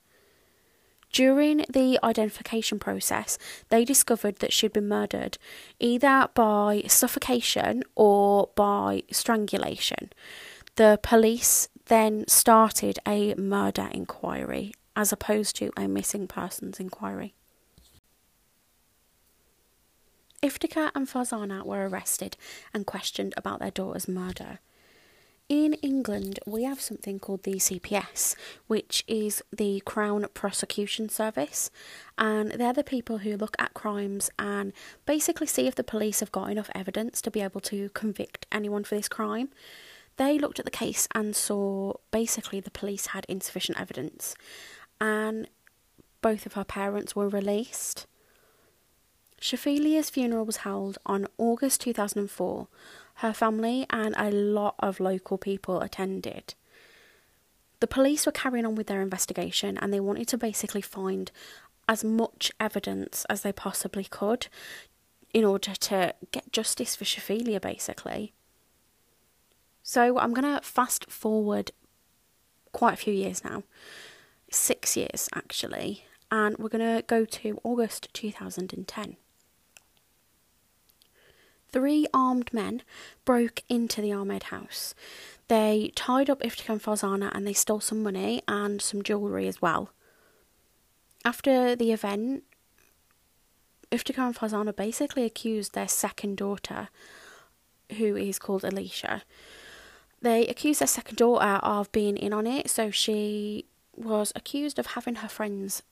During 1.12 1.64
the 1.70 2.01
identification 2.03 2.81
process, 2.81 3.38
they 3.68 3.85
discovered 3.85 4.40
that 4.40 4.53
she'd 4.53 4.73
been 4.73 4.88
murdered 4.88 5.38
either 5.79 6.29
by 6.35 6.83
suffocation 6.88 7.85
or 7.94 8.51
by 8.57 9.05
strangulation. 9.12 10.12
The 10.75 10.99
police 11.01 11.68
then 11.87 12.27
started 12.27 12.99
a 13.07 13.35
murder 13.37 13.88
inquiry 13.92 14.73
as 14.96 15.12
opposed 15.12 15.57
to 15.57 15.70
a 15.76 15.88
missing 15.88 16.26
persons 16.26 16.80
inquiry. 16.80 17.35
Iftikhar 20.42 20.90
and 20.94 21.09
Farzana 21.09 21.64
were 21.64 21.88
arrested 21.88 22.37
and 22.74 22.85
questioned 22.85 23.33
about 23.37 23.61
their 23.61 23.70
daughter's 23.70 24.07
murder. 24.07 24.59
In 25.48 25.74
England, 25.74 26.38
we 26.46 26.64
have 26.64 26.80
something 26.80 27.18
called 27.18 27.42
the 27.42 27.57
CPS, 27.57 28.35
which 28.66 29.04
is 29.07 29.42
the 29.54 29.80
Crown 29.85 30.26
Prosecution 30.33 31.11
Service, 31.11 31.70
and 32.16 32.52
they're 32.52 32.72
the 32.72 32.83
people 32.83 33.18
who 33.18 33.37
look 33.37 33.54
at 33.59 33.74
crimes 33.74 34.30
and 34.38 34.72
basically 35.04 35.46
see 35.46 35.66
if 35.66 35.74
the 35.74 35.85
police 35.85 36.20
have 36.20 36.33
got 36.33 36.50
enough 36.50 36.70
evidence 36.74 37.20
to 37.20 37.30
be 37.30 37.42
able 37.42 37.61
to 37.61 37.90
convict 37.90 38.46
anyone 38.50 38.85
for 38.85 38.94
this 38.94 39.09
crime. 39.09 39.50
They 40.16 40.38
looked 40.38 40.59
at 40.59 40.64
the 40.64 40.70
case 40.70 41.09
and 41.14 41.37
saw 41.37 41.94
basically 42.11 42.61
the 42.61 42.70
police 42.70 43.09
had 43.09 43.26
insufficient 43.28 43.78
evidence, 43.78 44.35
and 45.00 45.48
both 46.20 46.46
of 46.46 46.54
her 46.54 46.64
parents 46.64 47.14
were 47.14 47.28
released. 47.28 48.07
Shafilea's 49.40 50.09
funeral 50.09 50.46
was 50.46 50.59
held 50.59 50.98
on 51.04 51.26
August 51.37 51.83
2004 51.83 52.68
her 53.16 53.33
family 53.33 53.87
and 53.90 54.14
a 54.18 54.30
lot 54.30 54.74
of 54.80 55.00
local 55.00 55.38
people 55.38 55.80
attended. 55.80 56.54
The 57.80 57.87
police 57.87 58.26
were 58.26 58.33
carrying 58.33 58.66
on 58.66 58.74
with 58.74 58.87
their 58.87 59.02
investigation 59.02 59.78
and 59.78 59.92
they 59.92 60.00
wanted 60.00 60.28
to 60.28 60.38
basically 60.38 60.80
find 60.80 61.30
as 61.88 62.02
much 62.02 62.50
evidence 62.59 63.24
as 63.28 63.42
they 63.42 63.52
possibly 63.52 64.04
could 64.04 64.48
in 65.33 65.44
order 65.44 65.74
to 65.74 66.14
get 66.30 66.52
justice 66.52 66.96
for 66.96 67.04
Shafilea, 67.04 67.61
basically. 67.61 68.33
So 69.83 70.18
I'm 70.18 70.33
going 70.33 70.54
to 70.54 70.62
fast 70.62 71.11
forward 71.11 71.72
quite 72.72 72.94
a 72.94 72.96
few 72.96 73.12
years 73.12 73.44
now, 73.44 73.64
six 74.55 74.97
years 74.97 75.29
actually, 75.35 76.05
and 76.31 76.57
we're 76.59 76.69
going 76.69 76.97
to 76.97 77.03
go 77.07 77.25
to 77.25 77.61
August 77.62 78.09
2010 78.12 79.17
three 81.75 82.07
armed 82.14 82.55
men 82.55 82.83
broke 83.25 83.64
into 83.69 84.01
the 84.01 84.12
Ahmed 84.12 84.45
house. 84.45 84.95
They 85.49 85.90
tied 85.97 86.31
up 86.31 86.40
Iftikhar 86.40 86.81
Farzana 86.81 87.35
and 87.35 87.45
they 87.45 87.53
stole 87.53 87.81
some 87.81 88.01
money 88.01 88.43
and 88.47 88.81
some 88.81 89.03
jewellery 89.03 89.49
as 89.49 89.61
well. 89.61 89.90
After 91.25 91.75
the 91.75 91.90
event, 91.90 92.45
Iftikhar 93.90 94.27
and 94.27 94.37
Farzana 94.37 94.75
basically 94.77 95.25
accused 95.25 95.75
their 95.75 95.88
second 95.88 96.37
daughter, 96.37 96.90
who 97.99 98.14
is 98.14 98.38
called 98.38 98.62
Alesha. 98.62 99.23
They 100.23 100.47
accused 100.47 100.81
their 100.81 100.87
second 100.87 101.17
daughter 101.17 101.59
of 101.64 101.90
being 101.90 102.17
in 102.17 102.33
on 102.33 102.47
it, 102.47 102.71
so 102.71 102.93
she 102.93 103.67
was 103.98 104.33
accused 104.35 104.78
of 104.78 104.88
having 104.88 105.16
her 105.16 105.28
friends 105.28 105.83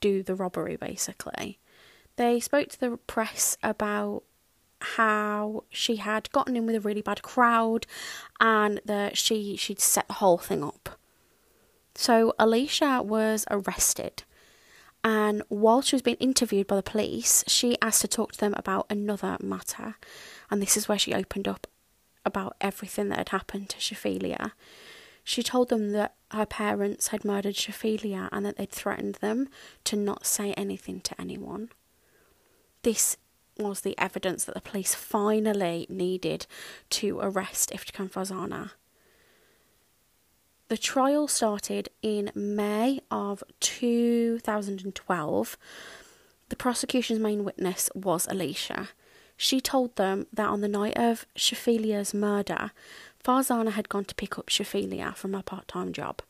do 0.00 0.22
the 0.22 0.34
robbery 0.34 0.76
basically. 0.76 1.58
They 2.16 2.40
spoke 2.40 2.68
to 2.70 2.80
the 2.80 2.96
press 3.06 3.56
about 3.62 4.22
how 4.80 5.64
she 5.70 5.96
had 5.96 6.30
gotten 6.32 6.56
in 6.56 6.66
with 6.66 6.76
a 6.76 6.80
really 6.80 7.02
bad 7.02 7.22
crowd 7.22 7.86
and 8.40 8.80
that 8.84 9.16
she 9.16 9.56
she'd 9.56 9.80
set 9.80 10.06
the 10.08 10.14
whole 10.14 10.38
thing 10.38 10.62
up. 10.62 10.98
So 11.94 12.34
Alesha 12.38 13.04
was 13.04 13.46
arrested 13.50 14.24
and 15.06 15.44
while 15.48 15.82
she 15.82 15.94
was 15.94 16.02
being 16.02 16.16
interviewed 16.16 16.66
by 16.66 16.74
the 16.74 16.82
police, 16.82 17.44
she 17.46 17.80
asked 17.80 18.00
to 18.00 18.08
talk 18.08 18.32
to 18.32 18.40
them 18.40 18.54
about 18.56 18.86
another 18.90 19.36
matter. 19.40 19.94
And 20.50 20.60
this 20.60 20.76
is 20.76 20.88
where 20.88 20.98
she 20.98 21.14
opened 21.14 21.46
up 21.46 21.68
about 22.24 22.56
everything 22.60 23.08
that 23.10 23.18
had 23.18 23.28
happened 23.28 23.68
to 23.68 23.76
Shafilea. 23.76 24.50
She 25.28 25.42
told 25.42 25.70
them 25.70 25.90
that 25.90 26.14
her 26.30 26.46
parents 26.46 27.08
had 27.08 27.24
murdered 27.24 27.56
Shafilea 27.56 28.28
and 28.30 28.46
that 28.46 28.58
they'd 28.58 28.70
threatened 28.70 29.16
them 29.16 29.48
to 29.82 29.96
not 29.96 30.24
say 30.24 30.52
anything 30.52 31.00
to 31.00 31.20
anyone. 31.20 31.70
This 32.82 33.16
was 33.58 33.80
the 33.80 33.98
evidence 33.98 34.44
that 34.44 34.54
the 34.54 34.60
police 34.60 34.94
finally 34.94 35.84
needed 35.90 36.46
to 36.90 37.18
arrest 37.20 37.72
Iftikhar 37.72 38.08
Farzana. 38.08 38.70
The 40.68 40.76
trial 40.76 41.26
started 41.26 41.88
in 42.02 42.30
May 42.36 43.00
of 43.10 43.42
2012. 43.58 45.58
The 46.50 46.56
prosecution's 46.56 47.18
main 47.18 47.42
witness 47.42 47.90
was 47.96 48.28
Alesha. 48.28 48.90
She 49.36 49.60
told 49.60 49.96
them 49.96 50.28
that 50.32 50.48
on 50.48 50.60
the 50.60 50.68
night 50.68 50.96
of 50.96 51.26
Shafilea's 51.36 52.14
murder, 52.14 52.70
Farzana 53.26 53.72
had 53.72 53.88
gone 53.88 54.04
to 54.04 54.14
pick 54.14 54.38
up 54.38 54.46
Shafilea 54.46 55.16
from 55.16 55.32
her 55.32 55.42
part 55.42 55.66
time 55.66 55.92
job. 55.92 56.22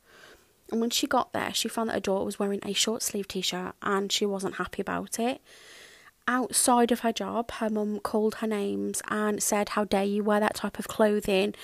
And 0.70 0.80
when 0.80 0.90
she 0.90 1.06
got 1.06 1.32
there, 1.32 1.52
she 1.52 1.68
found 1.68 1.90
that 1.90 1.94
her 1.94 2.00
daughter 2.00 2.24
was 2.24 2.38
wearing 2.38 2.60
a 2.64 2.72
short 2.72 3.02
sleeve 3.02 3.28
t 3.28 3.40
shirt 3.40 3.74
and 3.82 4.10
she 4.10 4.24
wasn't 4.24 4.56
happy 4.56 4.82
about 4.82 5.18
it 5.18 5.40
outside 6.28 6.90
of 6.90 7.00
her 7.00 7.12
job, 7.12 7.50
her 7.52 7.70
mum 7.70 8.00
called 8.00 8.36
her 8.36 8.46
names 8.46 9.02
and 9.08 9.42
said, 9.42 9.70
How 9.70 9.84
dare 9.84 10.04
you 10.04 10.24
wear 10.24 10.40
that 10.40 10.56
type 10.56 10.78
of 10.78 10.88
clothing? 10.88 11.54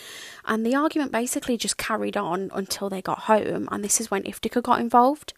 And 0.45 0.64
the 0.64 0.75
argument 0.75 1.12
basically 1.12 1.57
just 1.57 1.77
carried 1.77 2.16
on 2.16 2.51
until 2.55 2.88
they 2.88 3.03
got 3.03 3.21
home. 3.21 3.68
And 3.71 3.83
this 3.83 4.01
is 4.01 4.11
when 4.11 4.23
Iftikhar 4.23 4.62
got 4.62 4.81
involved. 4.81 5.33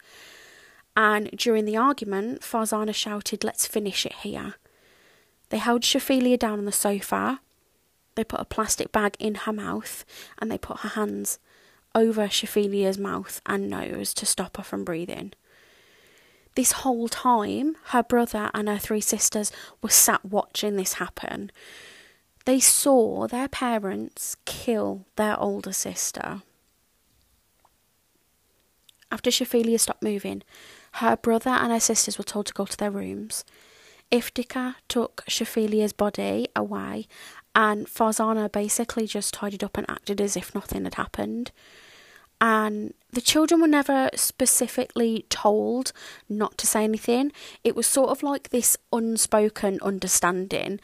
And 0.95 1.29
during 1.31 1.65
the 1.65 1.77
argument, 1.77 2.41
Farzana 2.41 2.93
shouted, 2.93 3.43
Let's 3.43 3.67
finish 3.67 4.05
it 4.05 4.13
here. 4.13 4.55
They 5.49 5.57
held 5.57 5.81
Shafilea 5.81 6.39
down 6.39 6.59
on 6.59 6.65
the 6.65 6.71
sofa. 6.71 7.39
They 8.15 8.23
put 8.23 8.39
a 8.39 8.45
plastic 8.45 8.91
bag 8.91 9.15
in 9.19 9.35
her 9.35 9.53
mouth 9.53 10.05
and 10.39 10.49
they 10.51 10.57
put 10.57 10.79
her 10.79 10.89
hands 10.89 11.39
over 11.93 12.27
Shafilea's 12.27 12.97
mouth 12.97 13.41
and 13.45 13.69
nose 13.69 14.13
to 14.15 14.25
stop 14.25 14.57
her 14.57 14.63
from 14.63 14.83
breathing. 14.83 15.33
This 16.55 16.71
whole 16.71 17.09
time, 17.09 17.75
her 17.87 18.03
brother 18.03 18.49
and 18.53 18.69
her 18.69 18.77
three 18.77 19.01
sisters 19.01 19.51
were 19.81 19.89
sat 19.89 20.23
watching 20.23 20.77
this 20.77 20.93
happen. 20.93 21.51
They 22.45 22.59
saw 22.59 23.27
their 23.27 23.49
parents 23.49 24.37
kill 24.45 25.05
their 25.17 25.37
older 25.39 25.73
sister. 25.73 26.41
After 29.11 29.29
Shafilea 29.29 29.79
stopped 29.79 30.03
moving, 30.03 30.43
her 30.93 31.17
brother 31.17 31.49
and 31.49 31.71
her 31.71 31.79
sisters 31.79 32.17
were 32.17 32.23
told 32.23 32.45
to 32.47 32.53
go 32.53 32.65
to 32.65 32.77
their 32.77 32.91
rooms. 32.91 33.43
Iftikhar 34.11 34.75
took 34.87 35.23
Shafilea's 35.27 35.93
body 35.93 36.47
away, 36.55 37.07
and 37.55 37.87
Farzana 37.87 38.51
basically 38.51 39.07
just 39.07 39.33
tidied 39.33 39.63
up 39.63 39.77
and 39.77 39.89
acted 39.89 40.21
as 40.21 40.35
if 40.37 40.53
nothing 40.53 40.83
had 40.83 40.95
happened 40.95 41.51
and 42.41 42.93
the 43.11 43.21
children 43.21 43.61
were 43.61 43.67
never 43.67 44.09
specifically 44.15 45.25
told 45.29 45.91
not 46.27 46.57
to 46.57 46.67
say 46.67 46.83
anything. 46.83 47.31
It 47.63 47.75
was 47.75 47.87
sort 47.87 48.09
of 48.09 48.23
like 48.23 48.49
this 48.49 48.77
unspoken 48.91 49.79
understanding. 49.81 50.79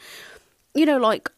You 0.74 0.86
know, 0.86 0.96
like 0.96 1.30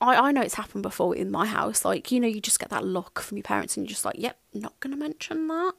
I, 0.00 0.28
I 0.28 0.32
know 0.32 0.42
it's 0.42 0.54
happened 0.54 0.82
before 0.82 1.16
in 1.16 1.30
my 1.30 1.46
house. 1.46 1.84
Like, 1.84 2.12
you 2.12 2.20
know, 2.20 2.28
you 2.28 2.40
just 2.40 2.60
get 2.60 2.68
that 2.68 2.84
look 2.84 3.20
from 3.20 3.38
your 3.38 3.44
parents 3.44 3.76
and 3.76 3.86
you're 3.86 3.94
just 3.94 4.04
like, 4.04 4.18
yep, 4.18 4.36
not 4.52 4.78
going 4.80 4.92
to 4.92 4.98
mention 5.00 5.48
that. 5.48 5.72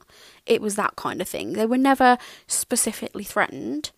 It 0.44 0.60
was 0.60 0.74
that 0.74 0.96
kind 0.96 1.20
of 1.20 1.28
thing. 1.28 1.52
They 1.52 1.66
were 1.66 1.78
never 1.78 2.18
specifically 2.48 3.24
threatened, 3.24 3.92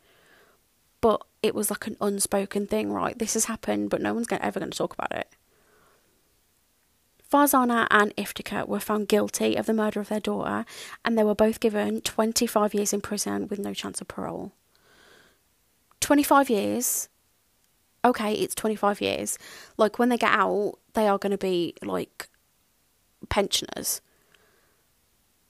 but 1.07 1.25
it 1.40 1.55
was 1.55 1.71
like 1.71 1.87
an 1.87 1.97
unspoken 2.01 2.66
thing, 2.66 2.92
right? 2.92 3.16
This 3.16 3.35
has 3.35 3.45
happened, 3.45 3.90
but 3.90 4.03
no 4.03 4.12
one's 4.12 4.27
ever 4.29 4.59
going 4.59 4.73
to 4.73 4.77
talk 4.77 4.92
about 4.92 5.12
it. 5.12 5.29
Farzana 7.33 7.87
and 7.92 8.12
Iftikhar 8.16 8.66
were 8.66 8.81
found 8.81 9.07
guilty 9.07 9.55
of 9.55 9.66
the 9.66 9.73
murder 9.73 10.01
of 10.01 10.09
their 10.09 10.19
daughter, 10.19 10.64
and 11.05 11.16
they 11.16 11.23
were 11.23 11.33
both 11.33 11.61
given 11.61 12.01
25 12.01 12.75
years 12.75 12.92
in 12.92 13.01
prison 13.01 13.47
with 13.47 13.61
no 13.61 13.73
chance 13.73 14.01
of 14.01 14.09
parole. 14.09 14.51
25 16.01 16.51
years. 16.51 17.09
Okay, 18.05 18.33
it's 18.33 18.57
25 18.57 19.01
years. 19.01 19.38
Like, 19.77 20.01
when 20.01 20.09
they 20.09 20.19
get 20.19 20.33
out, 20.33 20.81
they 20.95 21.07
are 21.07 21.19
going 21.19 21.31
to 21.31 21.38
be, 21.38 21.75
like, 21.85 22.29
pensioners. 23.29 24.01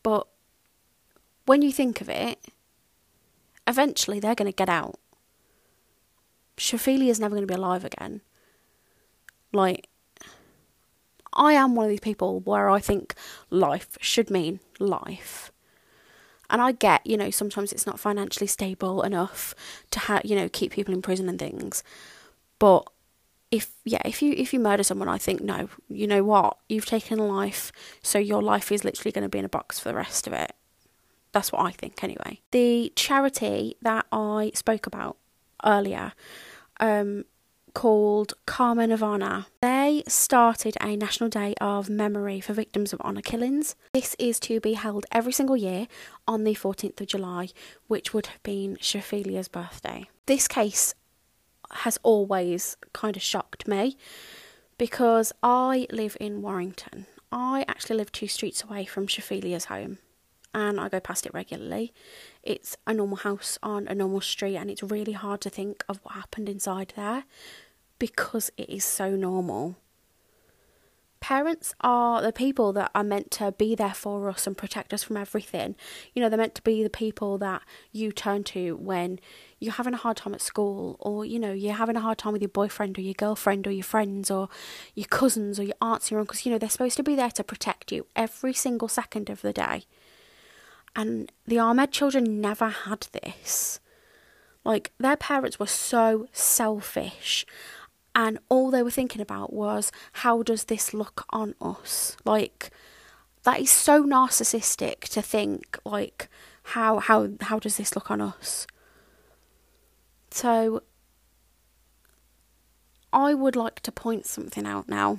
But 0.03 0.27
when 1.47 1.63
you 1.63 1.73
think 1.73 2.03
of 2.03 2.11
it, 2.11 2.45
eventually 3.67 4.21
they're 4.21 4.35
going 4.35 4.53
to 4.53 4.55
get 4.55 4.69
out. 4.69 5.01
Shafilea 6.57 7.09
is 7.09 7.21
never 7.21 7.35
going 7.35 7.47
to 7.47 7.53
be 7.53 7.59
alive 7.59 7.85
again. 7.85 8.23
Like, 9.53 9.89
I 11.33 11.53
am 11.53 11.75
one 11.75 11.85
of 11.85 11.91
these 11.91 12.01
people 12.01 12.41
where 12.41 12.71
I 12.71 12.81
think 12.81 13.15
life 13.51 13.97
should 14.01 14.31
mean 14.31 14.61
life. 14.79 15.53
And 16.49 16.63
I 16.63 16.73
get, 16.73 17.07
you 17.07 17.17
know, 17.17 17.31
sometimes 17.31 17.73
it's 17.73 17.87
not 17.87 18.01
financially 18.01 18.47
stable 18.47 19.03
enough 19.03 19.55
to 19.91 19.99
have, 20.01 20.25
you 20.25 20.37
know, 20.37 20.49
keep 20.49 20.73
people 20.73 20.95
in 20.95 21.03
prison 21.03 21.29
and 21.29 21.39
things. 21.39 21.83
But 22.59 22.89
if 23.51 23.73
yeah, 23.85 24.03
if 24.05 24.23
you 24.23 24.33
if 24.37 24.53
you 24.53 24.61
murder 24.61 24.83
someone, 24.83 25.09
I 25.09 25.19
think 25.19 25.41
no, 25.41 25.69
you 25.89 26.07
know 26.07 26.25
what? 26.25 26.57
You've 26.69 26.87
taken 26.87 27.19
a 27.19 27.27
life, 27.27 27.73
so 28.03 28.19
your 28.19 28.43
life 28.43 28.73
is 28.73 28.85
literally 28.85 29.13
going 29.13 29.23
to 29.23 29.29
be 29.29 29.39
in 29.39 29.45
a 29.45 29.49
box 29.51 29.79
for 29.79 29.89
the 29.89 29.95
rest 29.95 30.27
of 30.27 30.33
it. 30.33 30.53
That's 31.33 31.53
what 31.53 31.65
I 31.65 31.71
think 31.73 32.03
anyway. 32.03 32.41
The 32.51 32.93
charity 32.97 33.77
that 33.83 34.07
I 34.11 34.53
spoke 34.55 34.87
about 34.87 35.17
earlier 35.67 36.13
um, 36.81 37.25
called 37.75 38.33
Karma 38.47 38.87
Nirvana. 38.87 39.49
They 39.61 40.03
started 40.09 40.77
a 40.81 40.97
national 40.97 41.29
day 41.29 41.55
of 41.61 41.91
memory 41.91 42.41
for 42.41 42.55
victims 42.55 42.93
of 42.93 43.01
honour 43.03 43.21
killings. 43.21 43.75
This 43.93 44.17
is 44.19 44.41
to 44.41 44.61
be 44.61 44.73
held 44.73 45.05
every 45.13 45.33
single 45.33 45.57
year 45.57 45.87
on 46.27 46.45
the 46.45 46.55
14th 46.55 47.01
of 47.01 47.07
July, 47.09 47.49
which 47.87 48.15
would 48.15 48.29
have 48.29 48.43
been 48.43 48.79
Shafilea's 48.81 49.49
birthday. 49.49 50.09
This 50.25 50.49
case 50.49 50.95
has 51.71 51.99
always 52.03 52.77
kind 52.93 53.17
of 53.17 53.23
shocked 53.23 53.69
me 53.69 53.99
because 54.79 55.33
I 55.43 55.87
live 55.91 56.17
in 56.21 56.43
Warrington. 56.43 57.07
I 57.31 57.65
actually 57.69 57.97
live 57.97 58.13
two 58.13 58.29
streets 58.29 58.63
away 58.63 58.85
from 58.87 59.07
Shafilea's 59.07 59.67
home 59.67 59.99
and 60.57 60.81
I 60.81 60.89
go 60.89 61.01
past 61.01 61.27
it 61.27 61.35
regularly. 61.35 61.93
It's 62.43 62.79
a 62.87 62.95
normal 62.95 63.19
house 63.19 63.59
on 63.63 63.87
a 63.89 63.95
normal 63.95 64.23
street, 64.23 64.57
and 64.57 64.71
it's 64.71 64.83
really 64.83 65.13
hard 65.13 65.43
to 65.43 65.51
think 65.51 65.85
of 65.87 66.01
what 66.03 66.15
happened 66.15 66.49
inside 66.49 66.95
there 66.97 67.25
because 67.99 68.51
it 68.57 68.71
is 68.71 68.83
so 68.83 69.11
normal. 69.11 69.77
Parents 71.21 71.75
are 71.83 72.23
the 72.23 72.33
people 72.33 72.73
that 72.73 72.91
are 72.95 73.05
meant 73.05 73.31
to 73.33 73.53
be 73.53 73.75
there 73.75 73.93
for 73.93 74.31
us 74.31 74.47
and 74.47 74.57
protect 74.57 74.95
us 74.95 75.03
from 75.03 75.19
everything. 75.19 75.75
You 76.15 76.23
know, 76.23 76.31
they're 76.31 76.39
meant 76.39 76.55
to 76.55 76.63
be 76.63 76.83
the 76.83 76.91
people 76.91 77.37
that 77.39 77.61
you 77.93 78.11
turn 78.11 78.43
to 78.45 78.77
when 78.77 79.19
you're 79.59 79.75
having 79.75 79.93
a 79.93 79.99
hard 79.99 80.17
time 80.17 80.33
at 80.33 80.41
school, 80.41 80.97
or 81.01 81.27
you 81.27 81.39
know, 81.39 81.53
you're 81.53 81.75
having 81.75 81.97
a 81.97 82.01
hard 82.01 82.17
time 82.17 82.33
with 82.33 82.43
your 82.43 82.49
boyfriend 82.49 82.97
or 82.97 83.03
your 83.03 83.15
girlfriend 83.15 83.67
or 83.67 83.73
your 83.73 83.85
friends 83.85 84.31
or 84.31 84.49
your 84.95 85.09
cousins 85.09 85.61
or 85.61 85.65
your 85.65 85.77
aunts 85.83 86.11
or 86.11 86.15
your 86.15 86.21
uncles. 86.21 86.47
You 86.47 86.53
know, 86.53 86.59
they're 86.59 86.71
supposed 86.71 86.97
to 86.97 87.03
be 87.03 87.15
there 87.15 87.31
to 87.33 87.45
protect 87.45 87.93
you 87.93 88.07
every 88.17 88.55
single 88.55 88.89
second 88.89 89.29
of 89.29 89.43
the 89.43 89.53
day. 89.53 89.85
And 90.97 91.31
the 91.47 91.59
Ahmed 91.59 91.93
children 91.93 92.41
never 92.41 92.71
had 92.71 93.07
this. 93.23 93.81
Like, 94.65 94.93
their 94.99 95.17
parents 95.17 95.61
were 95.61 95.67
so 95.67 96.27
selfish, 96.33 97.45
and 98.15 98.39
all 98.49 98.71
they 98.71 98.83
were 98.83 98.91
thinking 98.91 99.21
about 99.21 99.53
was, 99.53 99.93
how 100.25 100.43
does 100.43 100.65
this 100.65 100.95
look 100.95 101.25
on 101.31 101.55
us? 101.61 102.17
Like, 102.25 102.71
that 103.45 103.61
is 103.61 103.71
so 103.71 104.03
narcissistic 104.03 105.01
to 105.11 105.21
think, 105.21 105.79
like, 105.85 106.29
how, 106.63 106.99
how, 106.99 107.29
how 107.43 107.59
does 107.59 107.77
this 107.77 107.95
look 107.95 108.11
on 108.11 108.23
us? 108.23 108.67
So, 110.31 110.83
I 113.13 113.35
would 113.35 113.55
like 113.55 113.81
to 113.81 113.93
point 113.93 114.27
something 114.27 114.67
out 114.67 114.89
now 114.89 115.19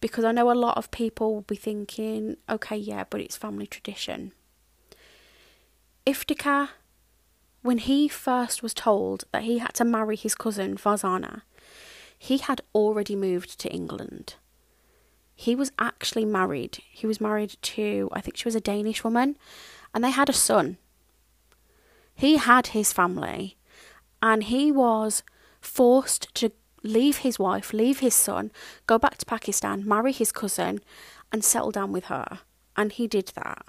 because 0.00 0.24
I 0.24 0.32
know 0.32 0.50
a 0.50 0.54
lot 0.54 0.76
of 0.76 0.90
people 0.90 1.34
will 1.34 1.42
be 1.42 1.56
thinking, 1.56 2.36
okay, 2.48 2.76
yeah, 2.76 3.04
but 3.08 3.20
it's 3.20 3.36
family 3.36 3.66
tradition. 3.66 4.32
Iftikhar, 6.06 6.68
when 7.62 7.78
he 7.78 8.06
first 8.06 8.62
was 8.62 8.72
told 8.72 9.24
that 9.32 9.42
he 9.42 9.58
had 9.58 9.74
to 9.74 9.84
marry 9.84 10.14
his 10.14 10.36
cousin 10.36 10.76
Farzana, 10.76 11.42
he 12.16 12.38
had 12.38 12.60
already 12.72 13.16
moved 13.16 13.58
to 13.58 13.72
England. 13.72 14.36
He 15.34 15.56
was 15.56 15.72
actually 15.80 16.24
married. 16.24 16.78
He 16.88 17.08
was 17.08 17.20
married 17.20 17.56
to, 17.60 18.08
I 18.12 18.20
think 18.20 18.36
she 18.36 18.46
was 18.46 18.54
a 18.54 18.60
Danish 18.60 19.02
woman, 19.02 19.36
and 19.92 20.04
they 20.04 20.10
had 20.10 20.28
a 20.28 20.32
son. 20.32 20.78
He 22.14 22.36
had 22.36 22.68
his 22.68 22.92
family, 22.92 23.56
and 24.22 24.44
he 24.44 24.70
was 24.70 25.24
forced 25.60 26.32
to 26.36 26.52
leave 26.84 27.18
his 27.18 27.38
wife, 27.38 27.72
leave 27.72 27.98
his 27.98 28.14
son, 28.14 28.52
go 28.86 28.96
back 28.96 29.18
to 29.18 29.26
Pakistan, 29.26 29.86
marry 29.86 30.12
his 30.12 30.30
cousin, 30.30 30.80
and 31.32 31.44
settle 31.44 31.72
down 31.72 31.90
with 31.90 32.04
her. 32.04 32.38
And 32.76 32.92
he 32.92 33.08
did 33.08 33.32
that. 33.34 33.66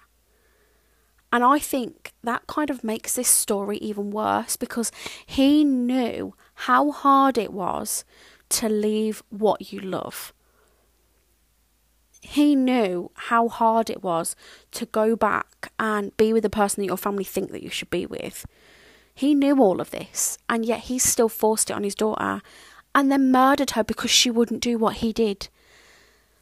And 1.31 1.43
I 1.43 1.59
think 1.59 2.13
that 2.23 2.47
kind 2.47 2.69
of 2.69 2.83
makes 2.83 3.15
this 3.15 3.27
story 3.27 3.77
even 3.77 4.11
worse 4.11 4.55
because 4.55 4.91
he 5.25 5.63
knew 5.63 6.33
how 6.53 6.91
hard 6.91 7.37
it 7.37 7.51
was 7.51 8.05
to 8.49 8.69
leave 8.69 9.23
what 9.29 9.73
you 9.73 9.79
love. 9.79 10.33
He 12.21 12.55
knew 12.55 13.11
how 13.13 13.47
hard 13.47 13.89
it 13.89 14.03
was 14.03 14.35
to 14.71 14.85
go 14.85 15.15
back 15.15 15.71
and 15.79 16.15
be 16.17 16.33
with 16.33 16.43
the 16.43 16.49
person 16.49 16.81
that 16.81 16.87
your 16.87 16.97
family 16.97 17.23
think 17.23 17.51
that 17.51 17.63
you 17.63 17.69
should 17.69 17.89
be 17.89 18.05
with. 18.05 18.45
He 19.13 19.33
knew 19.33 19.59
all 19.61 19.81
of 19.81 19.91
this, 19.91 20.37
and 20.49 20.65
yet 20.65 20.81
he 20.81 20.99
still 20.99 21.29
forced 21.29 21.69
it 21.69 21.73
on 21.73 21.83
his 21.83 21.95
daughter 21.95 22.41
and 22.93 23.11
then 23.11 23.31
murdered 23.31 23.71
her 23.71 23.83
because 23.83 24.11
she 24.11 24.29
wouldn't 24.31 24.61
do 24.61 24.77
what 24.77 24.97
he 24.97 25.13
did. 25.13 25.49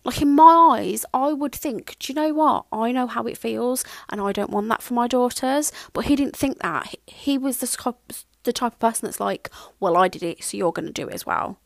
Like 0.06 0.22
in 0.22 0.36
my 0.36 0.78
eyes, 0.78 1.04
I 1.16 1.34
would 1.34 1.54
think, 1.54 1.98
do 1.98 2.14
you 2.14 2.16
know 2.16 2.32
what? 2.32 2.66
I 2.72 2.92
know 2.92 3.08
how 3.08 3.24
it 3.24 3.40
feels, 3.40 3.84
and 4.08 4.22
I 4.22 4.32
don't 4.32 4.52
want 4.52 4.70
that 4.70 4.84
for 4.84 4.94
my 4.94 5.08
daughters. 5.08 5.72
But 5.94 6.06
he 6.06 6.16
didn't 6.16 6.38
think 6.38 6.60
that. 6.60 6.94
He, 7.08 7.40
was 7.40 7.58
the 7.58 7.96
the 8.44 8.54
type 8.54 8.74
of 8.74 8.80
person 8.80 9.08
that's 9.08 9.20
like, 9.20 9.50
well, 9.80 9.98
I 9.98 10.08
did 10.08 10.22
it, 10.22 10.44
so 10.44 10.58
you're 10.58 10.72
going 10.72 10.86
to 10.86 10.94
do 10.94 11.08
it 11.08 11.14
as 11.16 11.26
well. 11.26 11.60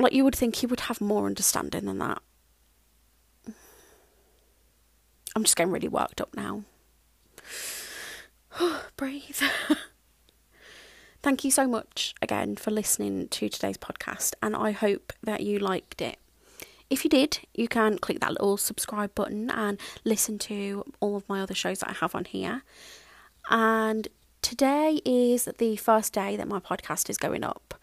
Like 0.00 0.12
you 0.12 0.24
would 0.24 0.34
think 0.34 0.56
he 0.56 0.66
would 0.66 0.80
have 0.80 1.00
more 1.00 1.26
understanding 1.26 1.84
than 1.84 1.98
that. 1.98 2.20
I'm 5.36 5.44
just 5.44 5.54
getting 5.54 5.72
really 5.72 5.86
worked 5.88 6.20
up 6.20 6.34
now. 6.34 6.64
Breathe. 8.96 9.40
Thank 11.22 11.44
you 11.44 11.50
so 11.52 11.68
much 11.68 12.14
again 12.20 12.56
for 12.56 12.72
listening 12.72 13.28
to 13.28 13.48
today's 13.48 13.78
podcast, 13.78 14.34
and 14.42 14.56
I 14.56 14.72
hope 14.72 15.12
that 15.22 15.42
you 15.42 15.60
liked 15.60 16.02
it. 16.02 16.18
If 16.88 17.02
you 17.02 17.10
did, 17.10 17.40
you 17.54 17.66
can 17.68 17.98
click 17.98 18.20
that 18.20 18.30
little 18.30 18.56
subscribe 18.56 19.14
button 19.14 19.50
and 19.50 19.78
listen 20.04 20.38
to 20.40 20.84
all 21.00 21.16
of 21.16 21.28
my 21.28 21.40
other 21.40 21.54
shows 21.54 21.80
that 21.80 21.90
I 21.90 21.94
have 21.94 22.14
on 22.14 22.24
here. 22.26 22.62
And 23.50 24.06
today 24.40 25.00
is 25.04 25.48
the 25.58 25.76
first 25.76 26.12
day 26.12 26.36
that 26.36 26.46
my 26.46 26.60
podcast 26.60 27.10
is 27.10 27.18
going 27.18 27.42
up. 27.42 27.74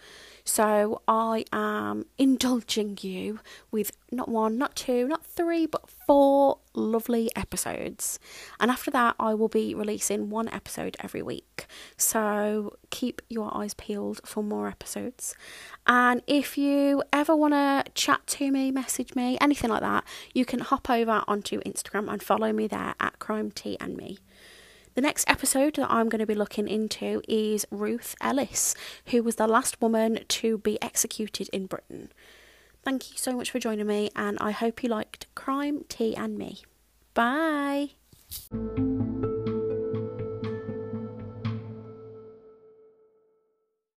So 0.45 1.01
I 1.07 1.45
am 1.53 2.05
indulging 2.17 2.97
you 3.01 3.39
with 3.71 3.91
not 4.11 4.27
one, 4.27 4.57
not 4.57 4.75
two, 4.75 5.07
not 5.07 5.25
three, 5.25 5.65
but 5.65 5.89
four 5.89 6.59
lovely 6.73 7.31
episodes. 7.35 8.19
And 8.59 8.69
after 8.69 8.91
that, 8.91 9.15
I 9.19 9.33
will 9.33 9.47
be 9.47 9.73
releasing 9.73 10.29
one 10.29 10.49
episode 10.49 10.97
every 10.99 11.21
week. 11.21 11.65
So 11.97 12.77
keep 12.89 13.21
your 13.29 13.55
eyes 13.55 13.73
peeled 13.73 14.19
for 14.25 14.43
more 14.43 14.67
episodes. 14.67 15.35
And 15.87 16.21
if 16.27 16.57
you 16.57 17.03
ever 17.13 17.35
want 17.35 17.53
to 17.53 17.85
chat 17.93 18.27
to 18.27 18.51
me, 18.51 18.71
message 18.71 19.15
me, 19.15 19.37
anything 19.39 19.69
like 19.69 19.81
that, 19.81 20.03
you 20.33 20.45
can 20.45 20.59
hop 20.59 20.89
over 20.89 21.23
onto 21.27 21.61
Instagram 21.61 22.11
and 22.11 22.21
follow 22.21 22.51
me 22.51 22.67
there 22.67 22.95
at 22.99 23.19
Crime 23.19 23.51
Tea 23.51 23.77
and 23.79 23.95
Me. 23.95 24.17
The 24.95 25.01
next 25.01 25.27
episode 25.27 25.75
that 25.75 25.89
I'm 25.89 26.07
going 26.07 26.19
to 26.19 26.27
be 26.27 26.35
looking 26.35 26.67
into 26.67 27.23
is 27.27 27.65
Ruth 27.71 28.15
Ellis, 28.21 28.75
who 29.07 29.23
was 29.23 29.37
the 29.37 29.47
last 29.47 29.81
woman 29.81 30.19
to 30.27 30.59
be 30.59 30.79
executed 30.83 31.49
in 31.51 31.65
Britain. 31.65 32.11
Thank 32.83 33.11
you 33.11 33.17
so 33.17 33.31
much 33.33 33.49
for 33.49 33.57
joining 33.57 33.87
me, 33.87 34.11
and 34.15 34.37
I 34.39 34.51
hope 34.51 34.83
you 34.83 34.89
liked 34.89 35.25
Crime, 35.33 35.85
Tea, 35.89 36.15
and 36.15 36.37
Me. 36.37 36.61
Bye. 37.15 37.91